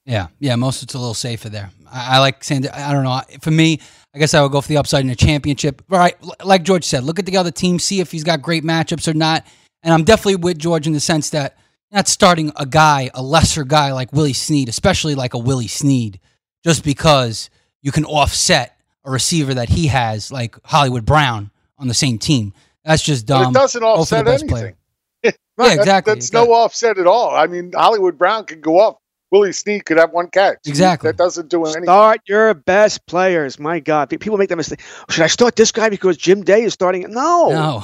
[0.05, 0.55] Yeah, yeah.
[0.55, 1.71] Most it's a little safer there.
[1.91, 2.71] I, I like Sanders.
[2.71, 3.21] I don't know.
[3.41, 3.79] For me,
[4.13, 5.81] I guess I would go for the upside in a championship.
[5.89, 9.07] Right, like George said, look at the other team, see if he's got great matchups
[9.07, 9.45] or not.
[9.83, 11.57] And I'm definitely with George in the sense that
[11.91, 16.19] not starting a guy, a lesser guy like Willie Snead, especially like a Willie Snead,
[16.63, 17.49] just because
[17.81, 22.53] you can offset a receiver that he has, like Hollywood Brown, on the same team.
[22.83, 23.53] That's just dumb.
[23.53, 24.47] But it doesn't Go for the offset anything.
[24.49, 24.75] player.
[25.23, 25.33] Right,
[25.71, 26.13] Yeah, that's- exactly.
[26.13, 27.35] That's, no offset at all.
[27.35, 28.95] I mean, Hollywood Brown could go off.
[29.31, 30.57] Willie Snead could have one catch.
[30.65, 31.09] Exactly.
[31.09, 31.83] That doesn't do anything.
[31.83, 33.59] Start your best players.
[33.59, 34.81] My God, people make that mistake.
[35.01, 37.05] Oh, should I start this guy because Jim Day is starting?
[37.11, 37.83] No, No.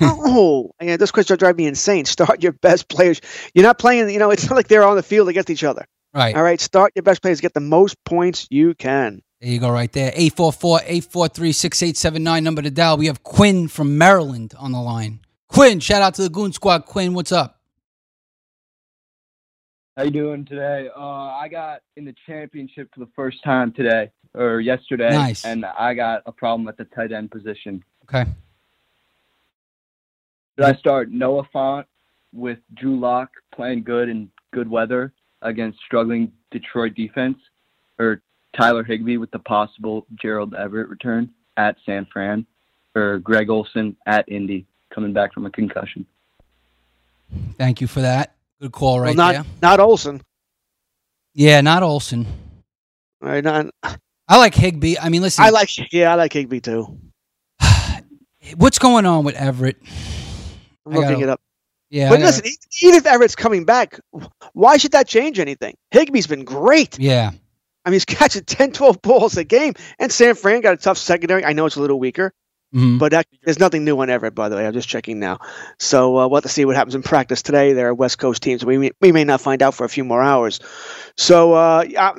[0.00, 0.70] no.
[0.82, 2.04] Yeah, those questions drive me insane.
[2.04, 3.20] Start your best players.
[3.54, 4.10] You're not playing.
[4.10, 5.86] You know, it's not like they're on the field against each other.
[6.12, 6.34] Right.
[6.36, 6.60] All right.
[6.60, 7.40] Start your best players.
[7.40, 9.22] Get the most points you can.
[9.44, 10.10] There you go, right there.
[10.14, 12.96] 844 843 6879, number to dial.
[12.96, 15.20] We have Quinn from Maryland on the line.
[15.48, 16.86] Quinn, shout out to the Goon Squad.
[16.86, 17.60] Quinn, what's up?
[19.98, 20.88] How you doing today?
[20.96, 25.44] Uh, I got in the championship for the first time today or yesterday, Nice.
[25.44, 27.84] and I got a problem at the tight end position.
[28.04, 28.24] Okay.
[30.56, 31.84] Did I start Noah Fant
[32.32, 37.36] with Drew Lock playing good in good weather against struggling Detroit defense,
[37.98, 38.22] or
[38.56, 42.46] Tyler Higbee with the possible Gerald Everett return at San Fran,
[42.94, 46.06] or Greg Olsen at Indy coming back from a concussion?
[47.58, 48.34] Thank you for that.
[48.60, 49.44] Good call right well, not there.
[49.62, 50.22] not Olsen.
[51.34, 52.26] Yeah, not Olsen.
[53.22, 53.42] All right.
[53.42, 54.96] Not, I like Higbee.
[55.00, 55.68] I mean, listen, I like.
[55.92, 56.98] Yeah, I like Higbee too.
[58.56, 59.76] what's going on with Everett?
[60.86, 61.40] I'm I looking gotta- it up.
[61.90, 63.98] Yeah, but gotta- listen, even if Everett's coming back,
[64.52, 65.76] why should that change anything?
[65.92, 66.98] Higbee's been great.
[66.98, 67.32] Yeah.
[67.84, 69.74] I mean, he's catching 10, 12 balls a game.
[69.98, 71.44] And San Fran got a tough secondary.
[71.44, 72.32] I know it's a little weaker,
[72.74, 72.98] Mhm.
[72.98, 74.66] but that, there's nothing new on Everett, by the way.
[74.66, 75.38] I'm just checking now.
[75.78, 77.72] So uh, we'll have to see what happens in practice today.
[77.72, 78.64] They're West Coast teams.
[78.64, 80.60] we may, we may not find out for a few more hours.
[81.16, 82.12] So uh, yeah,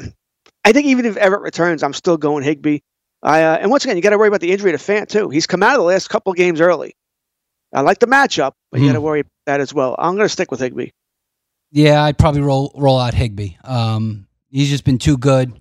[0.63, 2.80] I think even if Everett returns, I'm still going Higbee.
[3.23, 5.30] I, uh, and once again, you got to worry about the injury to Fant, too.
[5.30, 6.95] He's come out of the last couple games early.
[7.73, 9.95] I like the matchup, but you got to worry about that as well.
[9.97, 10.89] I'm going to stick with Higbee.
[11.71, 13.56] Yeah, I'd probably roll roll out Higbee.
[13.63, 15.51] Um, he's just been too good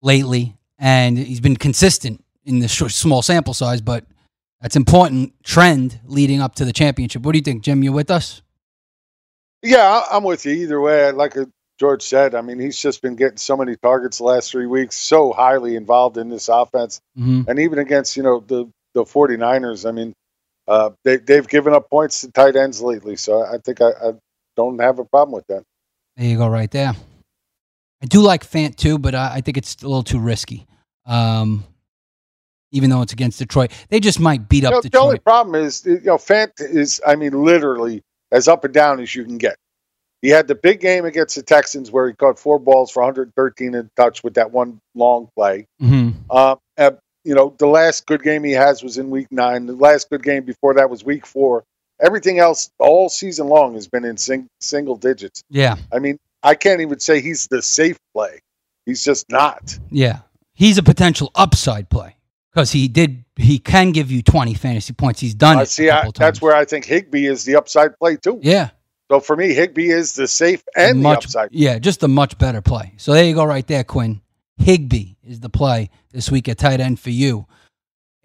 [0.00, 3.80] lately, and he's been consistent in the short, small sample size.
[3.80, 4.04] But
[4.60, 7.22] that's important trend leading up to the championship.
[7.22, 7.82] What do you think, Jim?
[7.82, 8.42] You with us?
[9.62, 11.10] Yeah, I'm with you either way.
[11.10, 11.34] Like
[11.78, 14.96] George said, I mean, he's just been getting so many targets the last three weeks,
[14.96, 17.00] so highly involved in this offense.
[17.18, 17.48] Mhm.
[17.48, 20.12] And even against, you know, the, the 49ers, I mean,
[20.68, 23.16] uh, they, they've given up points to tight ends lately.
[23.16, 24.12] So I think I, I
[24.56, 25.64] don't have a problem with that.
[26.16, 26.94] There you go, right there.
[28.02, 30.66] I do like Fant too, but I, I think it's a little too risky.
[31.06, 31.64] Um,
[32.72, 34.92] even though it's against Detroit, they just might beat up Detroit.
[34.92, 38.98] the only problem is, you know, Fant is, I mean, literally as up and down
[39.00, 39.56] as you can get.
[40.22, 43.74] He had the big game against the Texans where he caught four balls for 113
[43.74, 45.66] in touch with that one long play.
[45.82, 46.14] Mhm.
[46.30, 46.92] Uh, uh,
[47.24, 49.66] you know, the last good game he has was in week nine.
[49.66, 51.64] The last good game before that was week four.
[52.00, 55.42] Everything else all season long has been in sing- single digits.
[55.50, 58.40] Yeah, I mean, I can't even say he's the safe play.
[58.86, 59.78] He's just not.
[59.90, 60.20] yeah,
[60.54, 62.16] he's a potential upside play
[62.52, 63.24] because he did.
[63.36, 65.20] He can give you twenty fantasy points.
[65.20, 65.68] He's done I it.
[65.68, 65.88] see.
[65.90, 68.40] I, that's where I think Higbee is the upside play too.
[68.42, 68.70] Yeah,
[69.10, 71.48] So for me, Higbee is the safe and the much, upside.
[71.52, 72.92] Yeah, just a much better play.
[72.96, 74.20] So there you go, right there, Quinn.
[74.58, 77.46] Higbee is the play this week at tight end for you.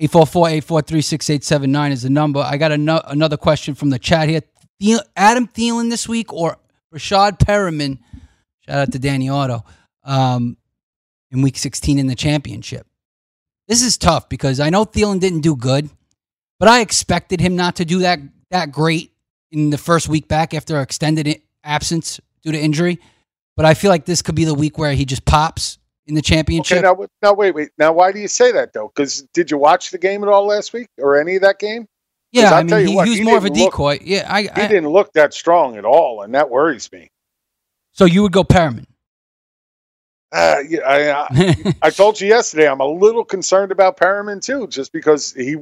[0.02, 2.40] 844-843-6879 is the number.
[2.40, 4.42] I got ano- another question from the chat here.
[5.16, 6.58] Adam Thielen this week or
[6.94, 8.00] Breshad Perriman?
[8.62, 9.64] Shout out to Danny Otto.
[10.04, 10.58] Um,
[11.32, 12.88] in week 16 in the championship.
[13.68, 15.90] This is tough because I know Thielen didn't do good,
[16.60, 18.20] but I expected him not to do that
[18.52, 19.12] that great
[19.52, 23.00] in the first week back after extended absence due to injury.
[23.58, 26.22] But I feel like this could be the week where he just pops in the
[26.22, 26.78] championship.
[26.78, 27.70] Okay, now, now wait, wait.
[27.78, 28.92] Now, why do you say that though?
[28.96, 31.88] Because did you watch the game at all last week or any of that game?
[32.32, 34.00] Yeah, I'll mean, he, what, he was more of a didn't look- decoy.
[34.04, 37.10] yeah, I, He didn't look that strong at all, and that worries me.
[37.94, 38.86] so you would go Perriman.
[40.34, 44.68] Uh, yeah, I, I, I told you yesterday, I'm a little concerned about Perriman too,
[44.68, 45.56] just because he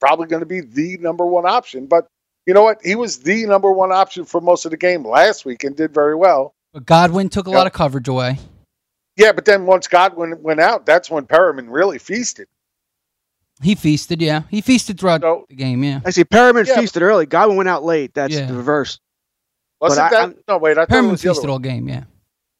[0.00, 1.86] probably going to be the number one option.
[1.86, 2.06] But
[2.46, 2.80] you know what?
[2.82, 5.92] He was the number one option for most of the game last week and did
[5.92, 6.54] very well.
[6.72, 7.56] But Godwin took a Yep.
[7.56, 8.38] lot of coverage away.
[9.16, 12.48] Yeah, but then once Godwin went out, that's when Perriman really feasted.
[13.62, 14.42] He feasted, yeah.
[14.50, 16.00] He feasted throughout the game, yeah.
[16.04, 16.78] I see Perriman Yeah.
[16.78, 17.24] feasted early.
[17.26, 18.12] Godwin went out late.
[18.14, 18.46] That's Yeah.
[18.46, 18.98] the reverse.
[19.80, 20.20] Wasn't But I- that?
[20.20, 20.72] I'm- no, wait.
[20.72, 22.04] I thought it Perriman was feasted all game, yeah.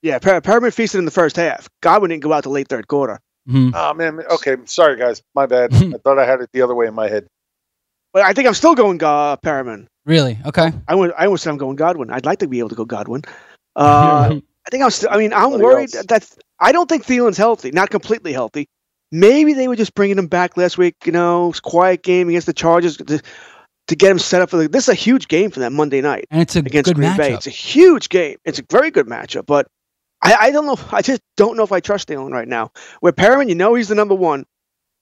[0.02, 1.68] Yeah, per- Perriman feasted in the first half.
[1.82, 3.18] Godwin didn't go out to late third quarter.
[3.48, 3.72] Mhm.
[3.74, 4.20] Oh man.
[4.30, 5.70] Okay, sorry guys, my bad.
[5.94, 7.26] I thought I had it the other way in my head.
[8.12, 9.86] But I think I'm still going uh, Perriman.
[10.04, 10.38] Really?
[10.46, 10.72] Okay.
[10.88, 12.10] I would I would say I'm going Godwin.
[12.10, 13.22] I'd like to be able to go Godwin.
[13.74, 14.36] Uh,
[14.66, 15.10] I think I'm still.
[15.10, 16.06] I mean, I'm Somebody worried else.
[16.06, 16.28] that
[16.58, 18.68] I don't think Thielen's healthy, not completely healthy.
[19.12, 20.94] Maybe they were just bringing him back last week.
[21.04, 23.22] You know, it's a quiet game against the Chargers to,
[23.88, 24.68] to get him set up for the.
[24.68, 27.16] This is a huge game for that Monday night And it's a against good Green
[27.16, 27.32] Bay.
[27.34, 28.36] It's a huge game.
[28.44, 29.66] It's a very good matchup, but
[30.22, 30.78] I, I don't know.
[30.92, 32.72] I just don't know if I trust Thielen right now.
[33.00, 34.44] With Perriman, you know he's the number one,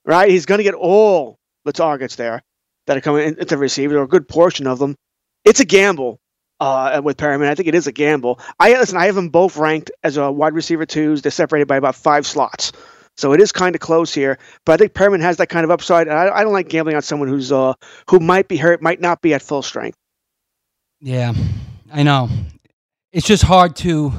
[0.04, 0.28] right?
[0.28, 2.42] He's going to get all the targets there
[2.86, 4.96] that are coming in- into receiver, or a good portion of them.
[5.44, 6.18] It's a gamble
[6.60, 7.48] uh, with Perriman.
[7.48, 8.40] I think it is a gamble.
[8.58, 8.98] I listen.
[8.98, 11.22] I have them both ranked as a wide receiver twos.
[11.22, 12.72] They're separated by about five slots,
[13.16, 14.38] so it is kind of close here.
[14.64, 16.08] But I think Perriman has that kind of upside.
[16.08, 17.74] And I, I don't like gambling on someone who's uh,
[18.10, 19.98] who might be hurt, might not be at full strength.
[21.00, 21.34] Yeah,
[21.92, 22.28] I know.
[23.12, 24.12] It's just hard to,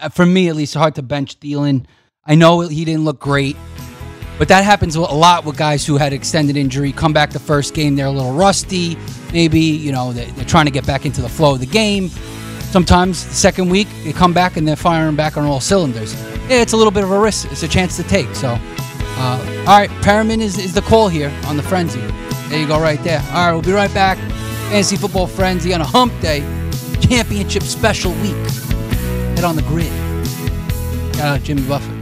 [0.00, 1.84] uh, for me at least, hard to bench Thielen.
[2.24, 3.56] I know he didn't look great,
[4.38, 6.92] but that happens a lot with guys who had extended injury.
[6.92, 8.96] Come back the first game, they're a little rusty.
[9.32, 12.10] Maybe you know they're trying to get back into the flow of the game.
[12.72, 16.14] Sometimes the second week they come back and they're firing back on all cylinders.
[16.48, 17.52] Yeah, it's a little bit of a risk.
[17.52, 18.34] It's a chance to take.
[18.34, 22.00] So, uh, all right, Perriman is, is the call here on the frenzy.
[22.48, 23.20] There you go, right there.
[23.28, 24.16] All right, we'll be right back.
[24.70, 26.40] Fantasy Football Frenzy on a Hump Day
[27.00, 28.34] Championship Special Week.
[29.36, 29.92] Head on the grid.
[31.20, 32.01] Out Jimmy Buffett.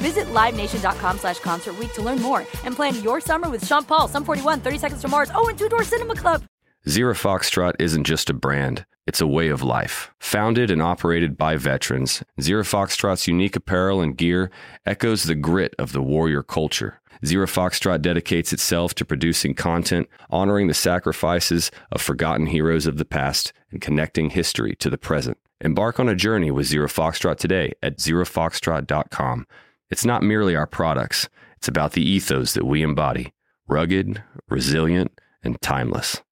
[0.00, 4.24] Visit LiveNation.com slash Concert to learn more and plan your summer with Sean Paul, Sum
[4.24, 6.44] 41, 30 Seconds to Mars, oh, and Two Door Cinema Club.
[6.88, 10.10] Zero Foxtrot isn't just a brand, it's a way of life.
[10.20, 14.50] Founded and operated by veterans, Zero Foxtrot's unique apparel and gear
[14.86, 17.00] echoes the grit of the warrior culture.
[17.26, 23.04] Zero Foxtrot dedicates itself to producing content, honoring the sacrifices of forgotten heroes of the
[23.04, 25.36] past, and connecting history to the present.
[25.60, 29.46] Embark on a journey with Zero Foxtrot today at zerofoxtrot.com.
[29.90, 33.32] It's not merely our products, it's about the ethos that we embody
[33.66, 35.12] rugged, resilient,
[35.42, 36.22] and timeless.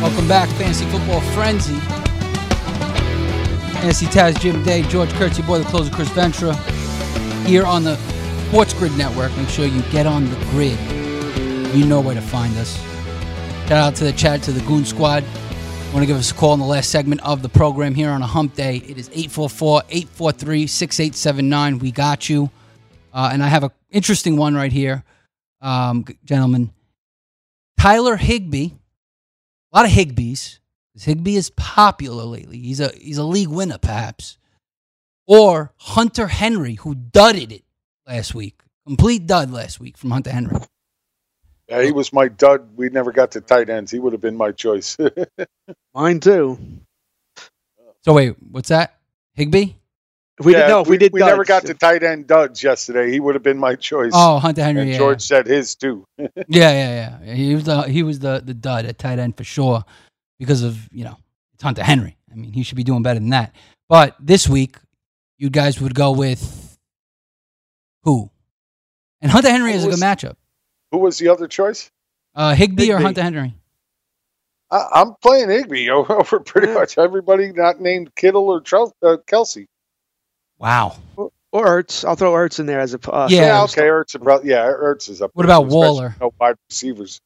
[0.00, 1.74] Welcome back, Fantasy Football Frenzy.
[3.74, 6.54] Fantasy Taz, Jim Day, George Kurtz, your boy, the closer, Chris Ventura,
[7.44, 7.96] here on the
[8.46, 9.36] Sports Grid Network.
[9.36, 10.78] Make sure you get on the grid.
[11.74, 12.87] You know where to find us.
[13.68, 15.24] Shout out to the chat, to the Goon Squad.
[15.92, 18.22] Want to give us a call in the last segment of the program here on
[18.22, 18.76] a hump day.
[18.76, 21.78] It is 844 843 6879.
[21.78, 22.50] We got you.
[23.12, 25.04] Uh, and I have an interesting one right here,
[25.60, 26.72] um, gentlemen.
[27.78, 28.70] Tyler Higbee,
[29.70, 30.60] a lot of Higbees.
[30.98, 32.56] Higbee is popular lately.
[32.56, 34.38] He's a he's a league winner, perhaps.
[35.26, 37.64] Or Hunter Henry, who dudded it
[38.06, 38.62] last week.
[38.86, 40.56] Complete dud last week from Hunter Henry.
[41.68, 42.76] Yeah, he was my dud.
[42.76, 43.90] We never got to tight ends.
[43.90, 44.96] He would have been my choice.
[45.94, 46.58] Mine too.
[48.04, 48.96] So wait, what's that?
[49.34, 49.74] Higbee?
[50.38, 52.62] If we Yeah, did no, if we, did we never got to tight end duds
[52.62, 53.10] yesterday.
[53.10, 54.12] He would have been my choice.
[54.14, 54.82] Oh, Hunter Henry.
[54.82, 56.06] And yeah, George said his too.
[56.18, 57.34] yeah, yeah, yeah.
[57.34, 59.84] He was the he was the the dud at tight end for sure
[60.38, 61.16] because of you know
[61.54, 62.16] it's Hunter Henry.
[62.30, 63.54] I mean, he should be doing better than that.
[63.88, 64.76] But this week,
[65.38, 66.78] you guys would go with
[68.04, 68.30] who?
[69.20, 70.36] And Hunter Henry is a good matchup.
[70.92, 71.90] Who was the other choice?
[72.34, 73.04] Uh, Higbee, or Higbee.
[73.04, 73.54] Hunter Henry?
[74.70, 79.66] I, I'm playing Higbee over pretty much everybody not named Kittle or Trel- uh, Kelce.
[80.58, 80.96] Wow.
[81.16, 81.30] Or
[81.82, 82.04] Ertz.
[82.06, 83.82] I'll throw Ertz in there as a uh, yeah, okay.
[83.82, 85.30] Ertz, is prob- yeah, Ertz is up.
[85.34, 86.14] What there, about Waller?
[86.20, 87.20] No wide receivers.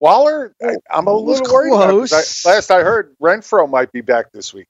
[0.00, 1.74] Waller, I, I'm a It was little worried.
[1.74, 2.46] About it, 'cause close.
[2.46, 4.66] I, last I heard, Renfrow might be back this week,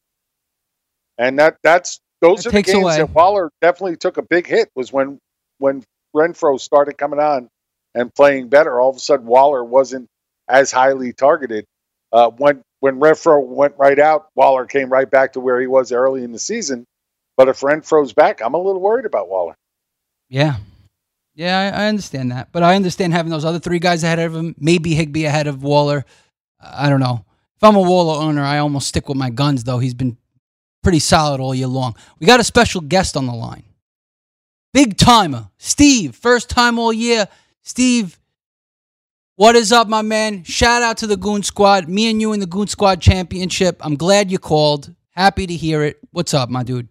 [1.18, 2.96] and that that's those That are the games away.
[2.96, 4.68] that Waller definitely took a big hit.
[4.74, 5.20] Was when
[5.58, 5.84] when
[6.14, 7.48] Renfrow started coming on
[7.94, 8.80] and playing better.
[8.80, 10.08] All of a sudden, Waller wasn't
[10.48, 11.64] as highly targeted.
[12.12, 15.92] Uh, when when Renfrow went right out, Waller came right back to where he was
[15.92, 16.84] early in the season.
[17.36, 19.54] But if Renfrow's back, I'm a little worried about Waller.
[20.28, 20.56] Yeah.
[21.34, 22.52] Yeah, I, I understand that.
[22.52, 25.62] But I understand having those other three guys ahead of him, maybe Higbee ahead of
[25.62, 26.04] Waller.
[26.60, 27.24] I don't know.
[27.56, 29.78] If I'm a Waller owner, I almost stick with my guns, though.
[29.78, 30.16] He's been
[30.82, 31.94] pretty solid all year long.
[32.18, 33.64] We got a special guest on the line.
[34.72, 36.14] Big timer, Steve.
[36.14, 37.26] First time all year.
[37.62, 38.20] Steve,
[39.34, 40.44] what is up, my man?
[40.44, 41.88] Shout out to the Goon Squad.
[41.88, 43.84] Me and you in the Goon Squad Championship.
[43.84, 44.94] I'm glad you called.
[45.10, 45.98] Happy to hear it.
[46.12, 46.88] What's up, my dude?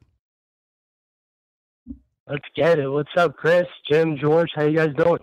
[2.28, 2.88] Let's get it.
[2.90, 4.50] What's up, Chris, Jim, George?
[4.56, 5.20] How you guys doing?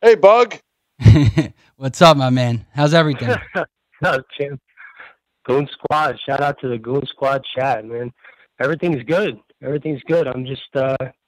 [0.00, 0.56] Hey, Bug.
[1.76, 2.66] What's up, my man?
[2.72, 3.34] How's everything?
[4.02, 4.60] no, Jim.
[5.44, 6.18] Goon Squad.
[6.26, 8.12] Shout out to the Goon Squad chat, man.
[8.60, 9.38] Everything's good.
[9.62, 10.26] Everything's good.
[10.28, 11.23] I'm just uh just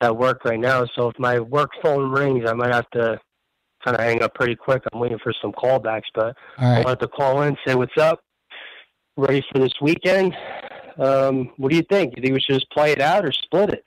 [0.00, 3.20] at work right now, so if my work phone rings, I might have to
[3.84, 4.82] kind of hang up pretty quick.
[4.92, 8.20] I'm waiting for some callbacks, but All I wanted to call in, say what's up.
[9.16, 10.36] Ready for this weekend?
[10.98, 12.14] Um, what do you think?
[12.16, 13.84] You think we should just play it out or split it?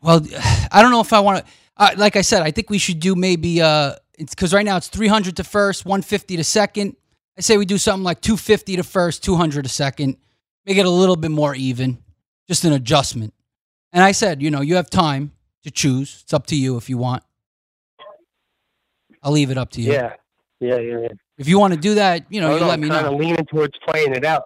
[0.00, 0.20] Well,
[0.72, 1.52] I don't know if I want to.
[1.76, 4.76] Uh, like I said, I think we should do maybe uh, it's because right now
[4.76, 6.96] it's 300 to first, 150 to second.
[7.36, 10.16] I say we do something like 250 to first, 200 to second.
[10.66, 11.98] Make it a little bit more even,
[12.48, 13.32] just an adjustment.
[13.92, 15.32] And I said, you know, you have time
[15.64, 16.20] to choose.
[16.22, 17.22] It's up to you if you want.
[19.22, 19.92] I'll leave it up to you.
[19.92, 20.14] Yeah,
[20.60, 20.98] yeah, yeah.
[21.02, 21.08] yeah.
[21.38, 22.88] If you want to do that, you know, I don't you know, let I'm me
[22.88, 24.44] kind of leaning towards playing it out.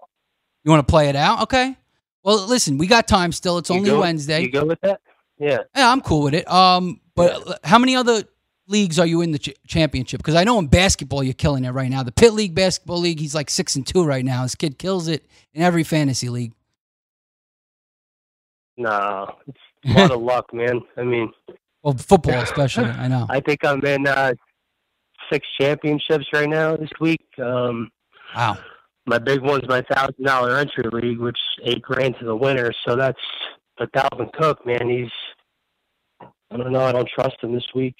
[0.64, 1.42] You want to play it out?
[1.42, 1.76] Okay.
[2.22, 3.58] Well, listen, we got time still.
[3.58, 4.42] It's You only go- Wednesday.
[4.42, 5.00] You go with that?
[5.38, 5.58] Yeah.
[5.76, 6.50] Yeah, I'm cool with it.
[6.50, 8.24] Um, but how many other
[8.66, 10.18] leagues are you in the ch- championship?
[10.18, 12.02] Because I know in basketball you're killing it right now.
[12.02, 14.42] The Pit League basketball league, he's like six and two right now.
[14.42, 16.52] His kid kills it in every fantasy league.
[18.76, 19.58] No, it's
[19.96, 20.80] a lot of luck, man.
[20.96, 21.32] I mean,
[21.82, 22.84] Well, football especially.
[22.90, 23.26] I know.
[23.28, 24.34] I think I'm in uh,
[25.32, 27.24] six championships right now this week.
[27.38, 27.90] Um,
[28.34, 28.58] wow.
[29.06, 32.72] My big one's my thousand dollar entry league, which eight grand to the winner.
[32.86, 33.18] So that's
[33.78, 34.88] but Dalvin Cook, man.
[34.88, 35.10] He's
[36.50, 36.82] I don't know.
[36.84, 37.96] I don't trust him this week.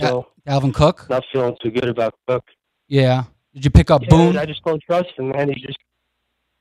[0.00, 1.08] So Dalvin Cook.
[1.08, 2.44] not feeling too good about Cook.
[2.88, 3.24] Yeah.
[3.54, 4.36] Did you pick up Yeah, Boone?
[4.36, 5.48] I just don't trust him, man.
[5.48, 5.78] He just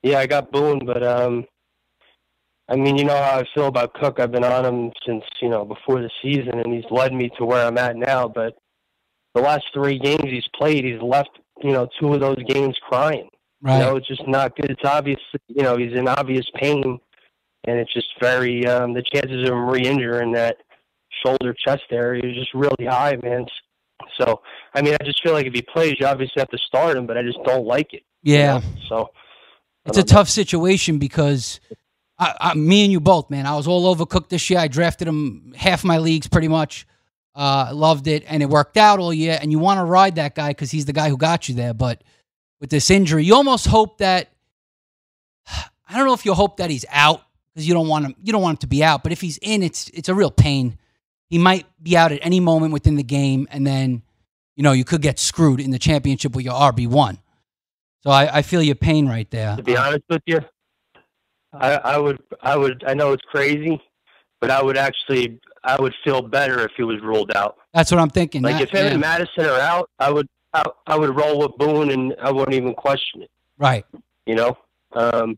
[0.03, 1.45] yeah, I got Boone, but um,
[2.69, 4.19] I mean, you know how I feel about Cook.
[4.19, 7.45] I've been on him since you know before the season, and he's led me to
[7.45, 8.27] where I'm at now.
[8.27, 8.55] But
[9.35, 13.27] the last three games he's played, he's left you know two of those games crying.
[13.61, 13.77] Right.
[13.77, 14.69] You know, it's just not good.
[14.71, 16.99] It's obvious, you know, he's in obvious pain,
[17.65, 20.57] and it's just very um, the chances of him re-injuring that
[21.25, 23.45] shoulder chest area is just really high, man.
[24.19, 24.41] So,
[24.73, 27.07] I mean, I just feel like if he plays, you obviously have to start him,
[27.07, 28.03] but I just don't like it.
[28.21, 28.57] you Yeah.
[28.57, 28.63] know?
[28.89, 29.09] So,
[29.85, 31.61] It's a tough situation because
[32.17, 33.45] I, I, me and you both, man.
[33.45, 34.59] I was all over Cook this year.
[34.59, 36.85] I drafted him half my leagues pretty much.
[37.35, 39.39] Uh, loved it, and it worked out all year.
[39.41, 41.73] And you want to ride that guy because he's the guy who got you there.
[41.73, 42.03] But
[42.61, 44.29] with this injury, you almost hope that
[45.47, 47.21] I don't know if you hope that he's out
[47.53, 48.15] because you don't want him.
[48.21, 49.03] You don't want him to be out.
[49.03, 50.77] But if he's in, it's it's a real pain.
[51.29, 54.03] He might be out at any moment within the game, and then
[54.55, 57.19] you know you could get screwed in the championship with your RB one.
[58.01, 59.55] So I, I feel your pain right there.
[59.55, 60.41] to be honest with you,
[61.53, 63.81] I, I would, I would, I know it's crazy,
[64.41, 67.57] but I would actually, I would feel better if he was ruled out.
[67.73, 68.41] That's what I'm thinking.
[68.41, 68.91] Like That- if him yeah.
[68.91, 72.55] and Mattison are out, I would, I, I would roll with Boone, and I wouldn't
[72.55, 73.31] even question it.
[73.57, 73.85] Right.
[74.25, 74.57] You know,
[74.93, 75.37] um,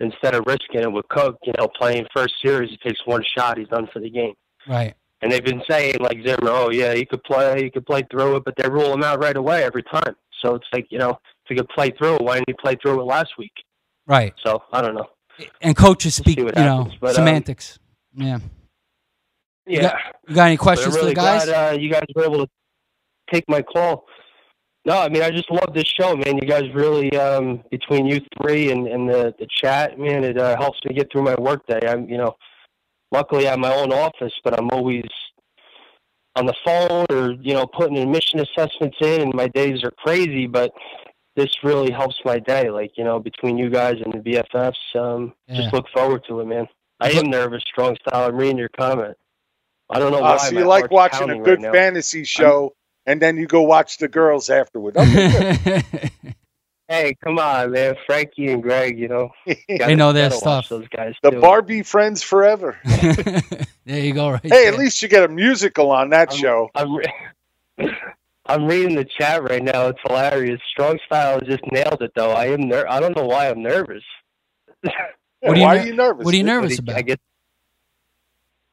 [0.00, 3.58] instead of risking it with Cook, you know, playing first series, he takes one shot,
[3.58, 4.34] he's done for the game.
[4.68, 4.94] Right.
[5.22, 8.36] And they've been saying like zero, oh yeah, he could play, he could play through
[8.36, 10.16] it, but they rule him out right away every time.
[10.40, 12.76] So it's like, you know, if he could play through it, why didn't he play
[12.80, 13.52] through it last week?
[14.06, 14.32] Right.
[14.44, 15.08] So I don't know.
[15.60, 17.78] And coaches speak, you know, but, um, semantics.
[18.14, 18.38] yeah.
[19.66, 19.82] You Yeah.
[19.82, 19.96] got,
[20.28, 21.44] you got any questions I'm for the guys?
[21.46, 22.50] Glad, uh, you guys were able to
[23.32, 24.06] take my call.
[24.86, 26.38] No, I mean I just love this show, man.
[26.38, 30.56] You guys really um, between you three and, and the the chat, man, it uh,
[30.58, 31.80] helps me get through my workday.
[31.86, 32.34] I'm, you know,
[33.12, 35.04] luckily I have my own office, but I'm always
[36.36, 40.46] on the phone or you know putting admission assessments in, and my days are crazy.
[40.46, 40.72] But
[41.36, 42.70] this really helps my day.
[42.70, 45.56] Like you know, between you guys and the BFFs, um, Yeah.
[45.62, 46.68] just look forward to it, man.
[47.00, 48.28] I am nervous, strong style.
[48.28, 49.16] I'm reading your comment.
[49.88, 50.36] I don't know Uh, why.
[50.38, 52.74] so you like watching a good right fantasy show,
[53.06, 54.96] and then you go watch the girls afterward.
[54.96, 55.82] Okay.
[56.92, 57.94] Hey, come on, man.
[58.04, 59.30] Frankie and Greg, you know.
[59.68, 60.68] They know their stuff.
[60.68, 61.40] Those guys the too.
[61.40, 62.76] Barbie friends forever.
[62.84, 64.30] there you go.
[64.30, 64.40] Right.
[64.44, 66.68] hey, at least you get a musical on that show.
[66.74, 67.94] I'm, re-
[68.50, 69.88] I'm reading the chat right now.
[69.88, 70.60] It's hilarious.
[70.70, 72.30] Strong style just nailed it, though.
[72.32, 74.02] I am ner- I don't know why I'm nervous.
[74.82, 76.24] What are you why ner- are you nervous?
[76.24, 76.96] what are you But nervous it- about?
[76.96, 77.16] I guess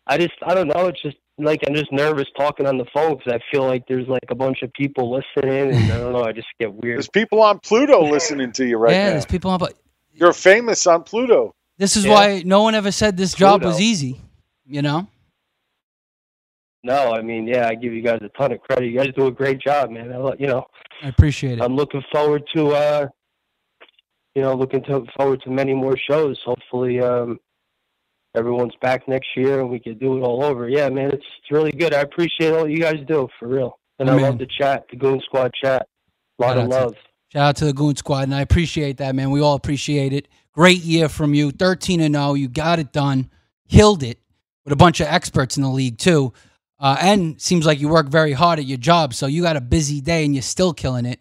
[0.07, 0.87] I just I don't know.
[0.87, 4.07] It's just like I'm just nervous talking on the phone because I feel like there's
[4.07, 6.23] like a bunch of people listening, and I don't know.
[6.23, 6.97] I just get weird.
[6.97, 9.09] There's people on Pluto listening to you right yeah, now.
[9.11, 9.59] there's people on.
[9.59, 9.73] But
[10.13, 11.53] You're famous on Pluto.
[11.77, 12.13] this is Yeah.
[12.13, 14.19] why no one ever said this job was easy.
[14.65, 15.07] You know.
[16.87, 18.85] No, I mean, yeah, I give you guys a ton of credit.
[18.87, 20.09] You guys do a great job, man.
[20.13, 20.65] I, you know,
[21.03, 21.61] I appreciate it.
[21.61, 23.07] I'm looking forward to, uh,
[24.35, 26.39] you know, looking to, forward to many more shows.
[26.45, 27.41] Hopefully, um,
[28.35, 30.69] everyone's back next year and we can do it all over.
[30.69, 31.93] Yeah, man, it's, it's really good.
[31.93, 35.19] I appreciate all you guys do for real, and I love the chat, the Goon
[35.25, 35.87] Squad chat.
[36.39, 36.95] A lot Shout of out to- love.
[37.33, 39.31] Shout out to the Goon Squad, and I appreciate that, man.
[39.31, 40.29] We all appreciate it.
[40.53, 42.33] Great year from you, thirteen and zero.
[42.35, 43.29] You got it done,
[43.67, 44.19] killed it
[44.63, 46.31] with a bunch of experts in the league too,
[46.79, 49.13] uh, and seems like you work very hard at your job.
[49.13, 51.19] So you got a busy day, and you're still killing it.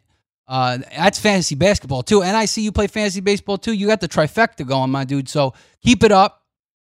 [0.49, 3.73] Uh, that's fantasy basketball too, and I see you play fantasy baseball too.
[3.73, 5.29] You got the trifecta going, my dude.
[5.29, 6.45] So keep it up.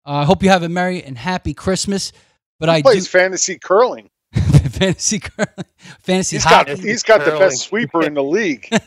[0.05, 2.11] Uh, I hope you have a merry and happy Christmas.
[2.59, 4.09] But I He do plays fantasy curling.
[4.33, 5.65] fantasy curling,
[6.01, 6.81] fantasy He's got hockey.
[6.81, 8.67] he's got the best sweeper in the league.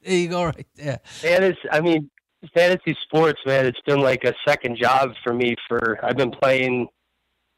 [0.00, 1.00] There you go, right there.
[1.22, 2.08] Man, it's, I mean,
[2.54, 6.86] fantasy sports, man, it's been like a second job for me for, I've been playing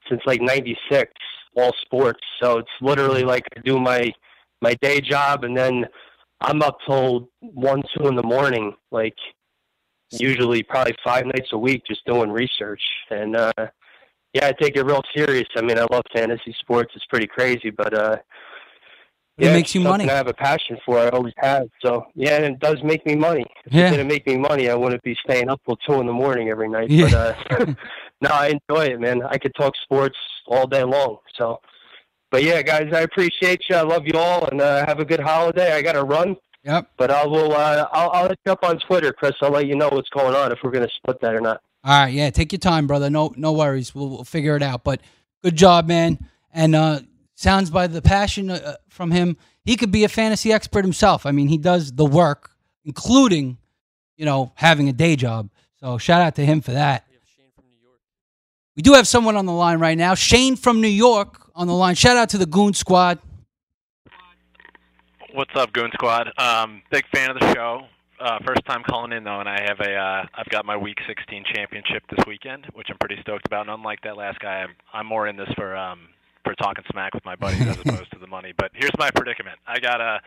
[0.08, 1.12] since like 96,
[1.56, 2.20] all sports.
[2.42, 4.12] So it's literally like I do my,
[4.62, 5.86] my day job and then
[6.40, 9.16] I'm up till one, two in the morning, like
[10.10, 12.82] usually probably five nights a week just doing research.
[13.10, 13.52] And, uh,
[14.32, 15.48] yeah, I take it real serious.
[15.56, 16.92] I mean, I love fantasy sports.
[16.94, 18.16] It's pretty crazy, but, uh,
[19.38, 20.08] it yeah, makes you money.
[20.08, 20.98] I have a passion for.
[20.98, 21.66] I always have.
[21.82, 23.46] So yeah, and it does make me money.
[23.64, 23.86] If Yeah.
[23.86, 26.50] it didn't make me money, I wouldn't be staying up till two in the morning
[26.50, 26.90] every night.
[26.90, 27.34] Yeah.
[27.48, 27.74] But uh,
[28.20, 29.22] no, I enjoy it, man.
[29.22, 30.16] I could talk sports
[30.46, 31.18] all day long.
[31.36, 31.60] So,
[32.30, 33.76] but yeah, guys, I appreciate you.
[33.76, 35.72] I love you all, and uh, have a good holiday.
[35.72, 36.36] I got to run.
[36.64, 36.90] Yep.
[36.98, 37.52] But I will.
[37.52, 39.32] Uh, I'll, I'll hit you up on Twitter, Chris.
[39.40, 41.62] I'll let you know what's going on if we're going to split that or not.
[41.82, 43.08] All right, yeah, take your time, brother.
[43.08, 43.94] No, no worries.
[43.94, 44.84] We'll, we'll figure it out.
[44.84, 45.00] But
[45.42, 46.18] good job, man.
[46.52, 47.00] And uh,
[47.34, 51.24] sounds by the passion uh, from him, he could be a fantasy expert himself.
[51.24, 52.50] I mean, he does the work,
[52.84, 53.56] including,
[54.16, 55.48] you know, having a day job.
[55.76, 57.06] So shout out to him for that.
[58.76, 60.14] We do have someone on the line right now.
[60.14, 61.94] Shane from New York on the line.
[61.94, 63.18] Shout out to the Goon Squad.
[65.32, 66.30] What's up, Goon Squad?
[66.38, 67.82] Um, big fan of the show.
[68.20, 70.98] Uh, first time calling in though, and I have a uh, I've got my Week
[71.06, 73.62] 16 championship this weekend, which I'm pretty stoked about.
[73.62, 76.08] And unlike that last guy, I'm I'm more in this for um
[76.44, 78.52] for talking smack with my buddies as opposed to the money.
[78.56, 79.58] But here's my predicament.
[79.66, 80.20] I got a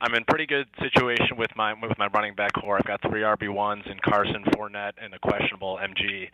[0.00, 2.76] I'm in pretty good situation with my with my running back core.
[2.76, 6.28] I've got three RB ones in Carson, Fournette, and a questionable MG.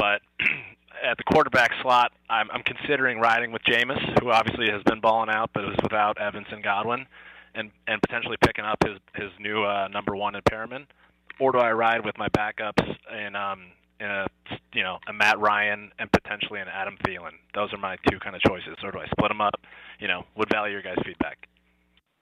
[0.00, 0.22] But
[1.04, 5.28] at the quarterback slot, I'm I'm considering riding with Jameis, who obviously has been balling
[5.28, 7.06] out, but is without Evans and Godwin
[7.54, 10.86] and and potentially picking up his his new uh, number one in Perriman,
[11.38, 13.66] or do I ride with my backups in um
[13.98, 14.26] in a
[14.72, 17.32] you know a Matt Ryan and potentially an Adam Thielen?
[17.54, 18.76] Those are my two kind of choices.
[18.82, 19.60] Or do I split them up?
[19.98, 21.46] You know, would value your guys' feedback.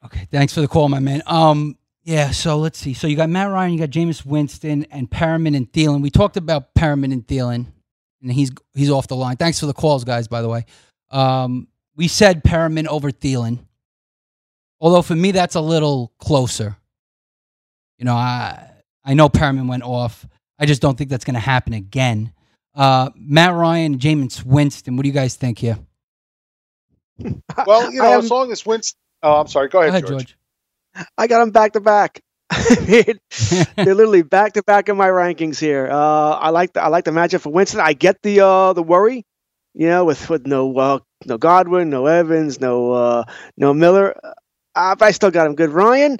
[0.05, 1.23] Okay, thanks for the call, my man.
[1.27, 1.77] Um,
[2.09, 2.95] yeah, so let's see.
[2.95, 6.01] So you got Matt Ryan, you got Jameis Winston, and Perriman and Thielen.
[6.01, 7.67] We talked about Perriman and Thielen,
[8.23, 9.37] and he's he's off the line.
[9.37, 10.27] Thanks for the calls, guys.
[10.27, 10.65] By the way,
[11.11, 13.59] um, we said Perriman over Thielen.
[14.81, 16.79] Although for me, that's a little closer.
[17.99, 18.71] You know, I
[19.05, 20.27] I know Perriman went off.
[20.59, 22.33] I just don't think that's going to happen again.
[22.75, 24.97] Uh, Matt Ryan and Jameis Winston.
[24.97, 25.79] What do you guys think here?
[27.67, 28.99] Well, you know, as long as Winston.
[29.23, 29.69] Oh, I'm sorry.
[29.69, 30.38] Go ahead, George.
[31.17, 32.21] I got them back to back.
[33.83, 35.89] They're literally back to back in my rankings here.
[35.91, 37.81] Uh, I like the I like the matchup for Winston.
[37.81, 39.25] I get the uh, the worry,
[39.75, 43.25] you know, with with no uh, no Godwin, no Evans, no uh,
[43.57, 44.15] no Miller.
[44.75, 45.71] Uh, but I still got him good.
[45.71, 46.19] Ryan,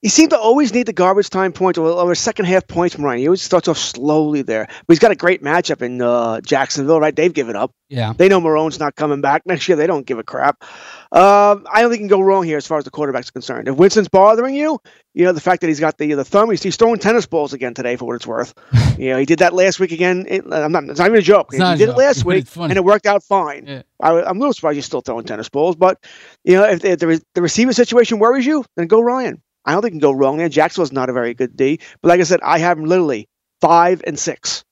[0.00, 3.04] he seemed to always need the garbage time points or, or second half points from
[3.04, 3.18] Ryan.
[3.18, 7.00] He always starts off slowly there, but he's got a great matchup in uh, Jacksonville,
[7.00, 7.14] right?
[7.14, 7.72] They've given up.
[7.88, 8.12] Yeah.
[8.16, 9.74] They know Marrone's not coming back next year.
[9.74, 10.62] They don't give a crap.
[11.10, 13.66] Um, I don't think you can go wrong here as far as the quarterback's concerned.
[13.66, 14.78] If Winston's bothering you,
[15.14, 16.50] you know the fact that he's got the the thumb.
[16.50, 18.54] He's, he's throwing tennis balls again today for what it's worth.
[18.98, 20.26] you know he did that last week again.
[20.28, 20.84] It, I'm not.
[20.84, 21.48] It's not even a joke.
[21.52, 23.64] He a did joke, it last week and it worked out fine.
[23.66, 23.82] Yeah.
[24.00, 26.04] I, I'm a little surprised he's still throwing tennis balls, but
[26.44, 29.42] you know if, if the the receiver situation worries you, then go Ryan.
[29.68, 30.48] I don't think you can go wrong there.
[30.48, 33.28] Jacksonville's not a very good D, but like I said, I have him literally
[33.60, 34.64] five and six.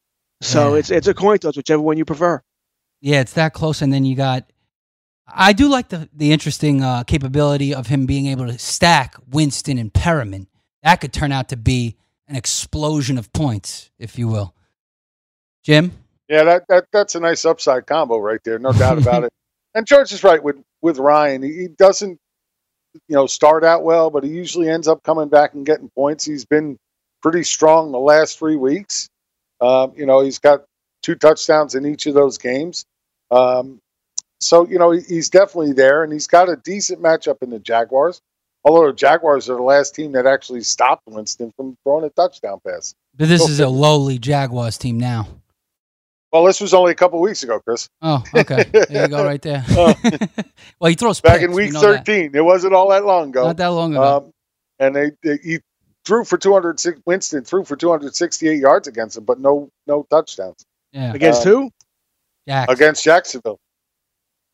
[0.42, 0.78] So Yeah.
[0.80, 2.40] it's it's a coin toss, whichever one you prefer.
[3.00, 3.82] Yeah, it's that close.
[3.82, 4.50] And then you got,
[5.28, 9.78] I do like the the interesting uh, capability of him being able to stack Winston
[9.78, 10.46] and Perriman.
[10.82, 11.96] That could turn out to be
[12.28, 14.54] an explosion of points, if you will.
[15.64, 15.92] Jim,
[16.28, 19.32] Yeah, that, that that's a nice upside combo right there, no doubt about it.
[19.74, 21.42] And George is right with with Ryan.
[21.42, 22.18] He, he doesn't,
[23.08, 26.24] you know, start out well, but he usually ends up coming back and getting points.
[26.24, 26.76] He's been
[27.22, 29.08] pretty strong the last three weeks.
[29.60, 30.64] Um, you know, he's got
[31.02, 32.84] two touchdowns in each of those games.
[33.30, 33.78] Um,
[34.40, 38.20] so you know he's definitely there, and he's got a decent matchup in the Jaguars.
[38.64, 42.60] Although the Jaguars are the last team that actually stopped Winston from throwing a touchdown
[42.66, 42.94] pass.
[43.16, 45.28] But this So- is a lowly Jaguars team now.
[46.32, 47.88] Well, this was only a couple weeks ago, Chris.
[48.02, 48.64] Oh, okay.
[48.72, 49.64] There you go, right there.
[49.70, 49.94] Uh,
[50.80, 52.04] well, he throws back picks, in we week know that.
[52.06, 52.32] 13.
[52.34, 53.44] It wasn't all that long ago.
[53.46, 54.02] Not that long ago.
[54.16, 54.30] Um,
[54.78, 55.60] and they, they he
[56.04, 57.00] threw for 206.
[57.06, 61.12] Winston threw for 268 yards against him, but no no touchdowns Yeah.
[61.14, 61.70] Against Uh, who?
[62.48, 62.72] Jax.
[62.72, 63.58] against Jacksonville.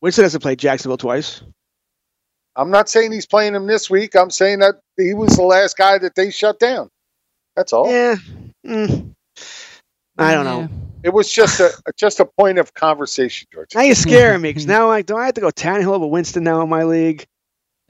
[0.01, 1.41] Winston hasn't played Jacksonville twice.
[2.55, 4.15] I'm not saying he's playing him this week.
[4.15, 6.89] I'm saying that he was the last guy that they shut down.
[7.55, 7.89] That's all.
[7.89, 8.15] Yeah.
[8.65, 9.13] Mm.
[10.17, 10.69] I don't know.
[11.03, 13.75] It was just a just a point of conversation, George.
[13.75, 16.43] Now you're scaring me because now I do I have to go Tannehill over Winston
[16.43, 17.25] now in my league.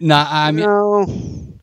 [0.00, 1.06] nah, I mean, no.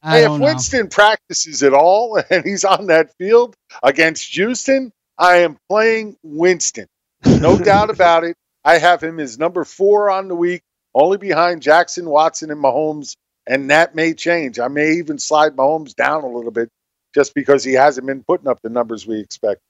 [0.04, 0.46] I Hey, if don't know.
[0.46, 6.88] Winston practices at all and he's on that field against Houston, I am playing Winston.
[7.26, 8.36] No doubt about it.
[8.64, 10.62] I have him as number four on the week,
[10.94, 13.16] only behind Jackson, Watson, and Mahomes.
[13.48, 14.60] And that may change.
[14.60, 16.70] I may even slide Mahomes down a little bit
[17.16, 19.62] just because he hasn't been putting up the numbers we expect.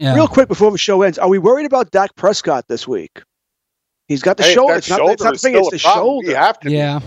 [0.00, 3.22] Real quick before the show ends, are we worried about Dak Prescott this week?
[4.08, 4.76] He's got the Hey, shoulder.
[4.76, 6.28] It's not, it's shoulder not the thing, it's the shoulder.
[6.28, 6.76] We have to be.
[6.76, 7.00] Yeah.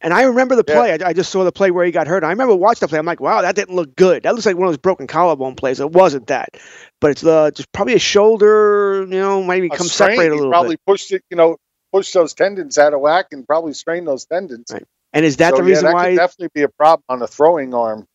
[0.00, 0.74] And I remember the Yeah.
[0.74, 0.92] play.
[0.92, 2.24] I, I just saw the play where he got hurt.
[2.24, 2.98] I remember watching the play.
[2.98, 4.22] I'm like, wow, that didn't look good.
[4.24, 5.78] That looks like one of those broken collarbone plays.
[5.80, 6.56] It wasn't that,
[7.00, 9.00] but it's the just probably a shoulder.
[9.02, 10.80] You know, might A become strain, separated a he little probably bit.
[10.86, 11.56] pushed it, you know,
[11.92, 14.74] pushed those tendons out of whack and probably strained those tendons.
[15.12, 16.08] And is that So, the yeah, reason that why?
[16.08, 18.06] could definitely be a problem on the throwing arm.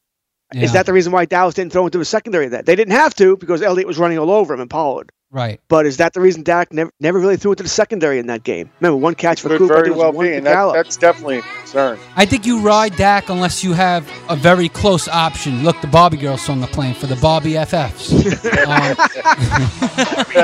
[0.54, 2.48] Is that the reason why Dallas didn't throw into the secondary?
[2.48, 5.12] That they didn't have to because Elliott was running all over him and Pollard.
[5.32, 5.62] Right.
[5.68, 8.44] But is that the reason Dak never, never really threw into the secondary in that
[8.44, 8.72] game?
[8.80, 9.74] Remember, one catch for Could Cooper.
[9.76, 12.00] Very think it was well one be, and that, that's definitely a concern.
[12.16, 15.64] I think you ride Dak unless you have a very close option.
[15.64, 18.12] Look, the Bobby Girl song are playing for the Bobby FFs.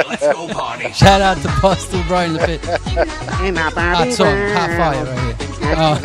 [0.08, 0.92] Let's go party.
[0.92, 2.64] Shout out to Buster Brian in the Pit.
[2.64, 5.55] Hot Hot song, hot fire right here.
[5.68, 5.96] Oh.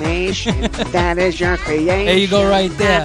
[0.93, 1.87] that is your creation.
[2.07, 3.03] There you go, right there.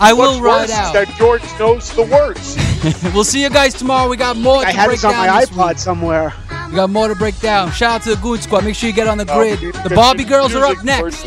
[0.00, 0.92] I will What's ride worse is out.
[0.94, 2.56] that George knows the words.
[3.14, 4.08] we'll see you guys tomorrow.
[4.10, 5.78] We got more I to had break this on down my iPod week.
[5.78, 6.32] somewhere.
[6.70, 7.70] We got more to break down.
[7.70, 8.64] Shout out to the Goon Squad.
[8.64, 9.60] Make sure you get on the Oh, grid.
[9.60, 11.22] we need to The get Bobby Girls are up next.
[11.24, 11.26] first.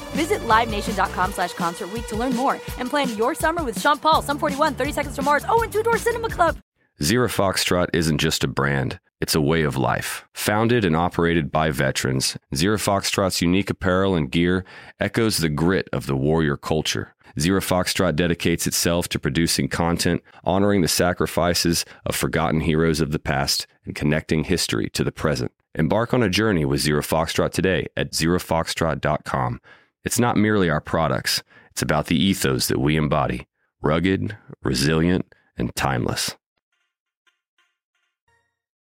[0.11, 4.37] Visit LiveNation.com slash Concert to learn more and plan your summer with Sean Paul, Sum
[4.39, 6.57] 41, 30 Seconds to Mars, oh, and Two Door Cinema Club.
[7.01, 10.25] Zero Foxtrot isn't just a brand, it's a way of life.
[10.33, 14.63] Founded and operated by veterans, Zero Foxtrot's unique apparel and gear
[14.99, 17.15] echoes the grit of the warrior culture.
[17.39, 23.19] Zero Foxtrot dedicates itself to producing content, honoring the sacrifices of forgotten heroes of the
[23.19, 25.51] past, and connecting history to the present.
[25.73, 29.61] Embark on a journey with Zero Foxtrot today at zerofoxtrot.com.
[30.03, 33.47] It's not merely our products, it's about the ethos that we embody
[33.81, 35.25] rugged, resilient,
[35.57, 36.35] and timeless.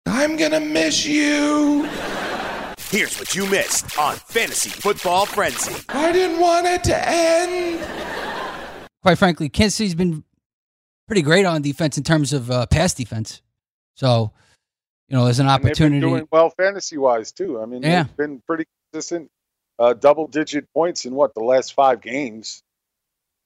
[0.06, 1.86] I'm gonna miss you.
[2.90, 5.74] Here's what you missed on Fantasy Football Frenzy.
[5.90, 8.88] I didn't want it to end.
[9.02, 10.24] Quite frankly, Kansas City's been
[11.08, 13.42] pretty great on defense in terms of uh, pass defense.
[13.96, 14.32] So,
[15.08, 16.00] you know, there's an And they've been opportunity.
[16.02, 17.60] doing well fantasy wise too.
[17.60, 18.04] I mean, Yeah.
[18.04, 19.32] they've been pretty consistent,
[19.80, 22.64] uh, double digit points in what the last five games.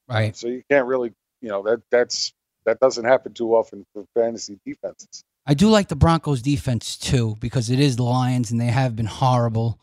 [0.07, 0.36] Right.
[0.36, 2.34] So you can't really, you know, that that's
[2.65, 5.23] that doesn't happen too often for fantasy defenses.
[5.45, 8.95] I do like the Broncos defense too because it is the Lions and they have
[8.95, 9.80] been horrible.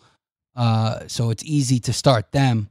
[0.55, 2.68] Uh, so it's easy to start them.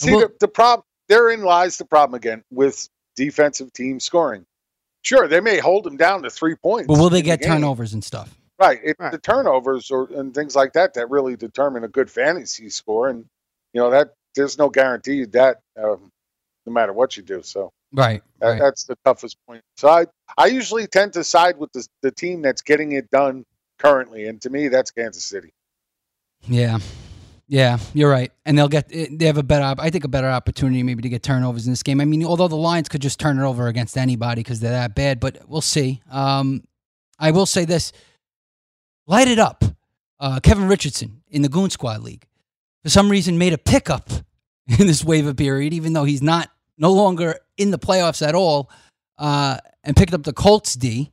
[0.00, 4.44] See, Well- the, the problem therein lies the problem again with defensive team scoring.
[5.02, 7.94] Sure, they may hold them down to three points, But will they the get turnovers
[7.94, 8.37] and stuff?
[8.58, 12.70] Right, it's the turnovers or and things like that that really determine a good fantasy
[12.70, 13.08] score.
[13.08, 13.24] And
[13.72, 16.10] you know that there's no guarantee that um,
[16.66, 17.42] no matter what you do.
[17.42, 18.22] So Right.
[18.40, 18.60] that, right.
[18.60, 19.62] that's the toughest point.
[19.76, 20.06] So I
[20.36, 23.44] I usually tend to side with the the team that's getting it done
[23.78, 25.52] currently, and to me that's Kansas City.
[26.46, 26.78] Yeah.
[27.50, 28.30] Yeah, you're right.
[28.44, 31.22] And they'll get they have a better I think a better opportunity maybe to get
[31.22, 31.98] turnovers in this game.
[32.00, 34.94] I mean, although the Lions could just turn it over against anybody cuz they're that
[34.94, 36.02] bad, but we'll see.
[36.10, 36.64] Um
[37.18, 37.92] I will say this.
[39.08, 39.64] Light it up.
[40.20, 42.26] Uh, Kevin Richardson in the Goon Squad League
[42.82, 44.10] for some reason made a pickup
[44.66, 48.70] in this waiver period even though he's not no longer in the playoffs at all
[49.16, 51.10] uh, and picked up the Colts D.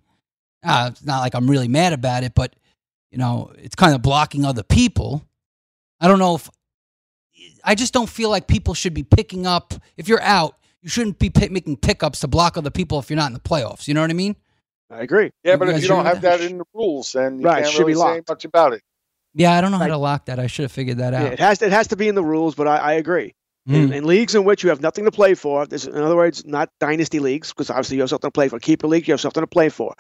[0.64, 2.56] Uh, it's not like I'm really mad about it, but
[3.12, 5.24] you know, it's kind of blocking other people.
[6.02, 6.50] I don't know if
[7.64, 9.74] I just don't feel like people should be picking up.
[9.96, 13.18] If you're out, you shouldn't be pick, making pickups to block other people if you're
[13.18, 13.88] not in the playoffs.
[13.88, 14.36] You know what I mean?
[14.90, 15.32] I agree.
[15.44, 17.74] Yeah, but if you don't have with that in the rules, then you Right, can't
[17.74, 18.30] should be really say locked.
[18.30, 18.82] much about it.
[19.34, 20.40] Yeah, I don't know how to lock that.
[20.40, 21.34] I should have figured that Yeah, out.
[21.34, 23.34] it has it has to be in the rules, but I, I agree.
[23.68, 23.94] In, Mm.
[23.96, 26.70] in leagues in which you have nothing to play for, this, in other words, not
[26.80, 28.60] dynasty leagues, because obviously you have something to play for.
[28.60, 29.96] Keeper league, you have something to play for.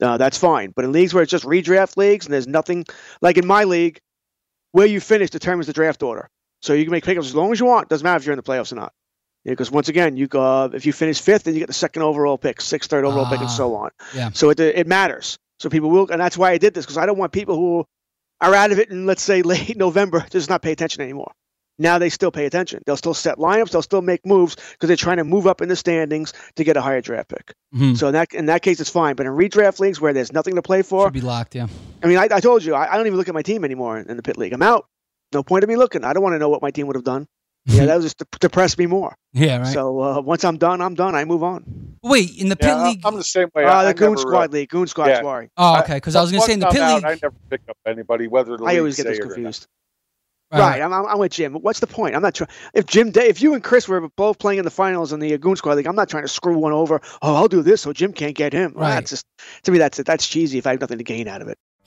[0.00, 0.72] Uh, that's fine.
[0.76, 2.84] But in leagues where it's just redraft leagues and there's nothing,
[3.20, 3.98] like in my league,
[4.70, 6.28] where you finish determines the draft order.
[6.62, 7.88] So you can make pickups as long as you want.
[7.88, 8.92] Doesn't matter if you're in the playoffs or not.
[9.44, 12.36] Because once again, you uh, if you finish fifth, then you get the second overall
[12.38, 13.90] pick, sixth, third overall pick, and so on.
[14.14, 14.30] Yeah.
[14.32, 15.38] So it it matters.
[15.60, 17.86] So people will, and that's why I did this because I don't want people who
[18.40, 21.32] are out of it in let's say late November to just not pay attention anymore.
[21.80, 22.82] Now they still pay attention.
[22.84, 23.70] They'll still set lineups.
[23.70, 26.76] They'll still make moves because they're trying to move up in the standings to get
[26.76, 27.54] a higher draft pick.
[27.74, 27.96] Mhm.
[27.96, 29.14] So in that in that case, it's fine.
[29.14, 31.68] But in redraft leagues where there's nothing to play for, Should be locked, yeah.
[32.02, 33.98] I mean, I, I told you I, I don't even look at my team anymore
[33.98, 34.52] in, in the pit league.
[34.52, 34.86] I'm out.
[35.32, 36.04] No point of me looking.
[36.04, 37.28] I don't want to know what my team would have done.
[37.68, 39.14] Yeah, that was just to depress me more.
[39.32, 39.66] Yeah, right.
[39.66, 41.14] So uh, once I'm done, I'm done.
[41.14, 41.96] I move on.
[42.02, 43.00] Wait, in the pit Yeah, league.
[43.04, 43.64] I'm the same way.
[43.64, 45.20] Uh, the I Goon never, Squad uh, League, Goon Squad, yeah.
[45.20, 45.50] sorry.
[45.56, 45.94] Oh, okay.
[45.96, 47.04] Because I was going to say in the once pit I'm league.
[47.04, 49.34] I never pick up anybody, whether the I always get this say it or not.
[49.34, 49.66] confused.
[50.50, 50.60] Right.
[50.60, 51.52] Right, I'm, I'm, I'm with Jim.
[51.54, 52.16] What's the point?
[52.16, 52.48] I'm not trying.
[52.72, 55.34] If Jim, Day, if you and Chris were both playing in the finals in the
[55.34, 57.02] uh, Goon Squad League, I'm not trying to screw one over.
[57.20, 58.72] Oh, I'll do this so Jim can't get him.
[58.74, 58.94] Well, Right.
[58.94, 59.26] That's just
[59.64, 59.76] to me.
[59.76, 60.06] That's it.
[60.06, 60.56] That's cheesy.
[60.56, 61.58] If I have nothing to gain out of it.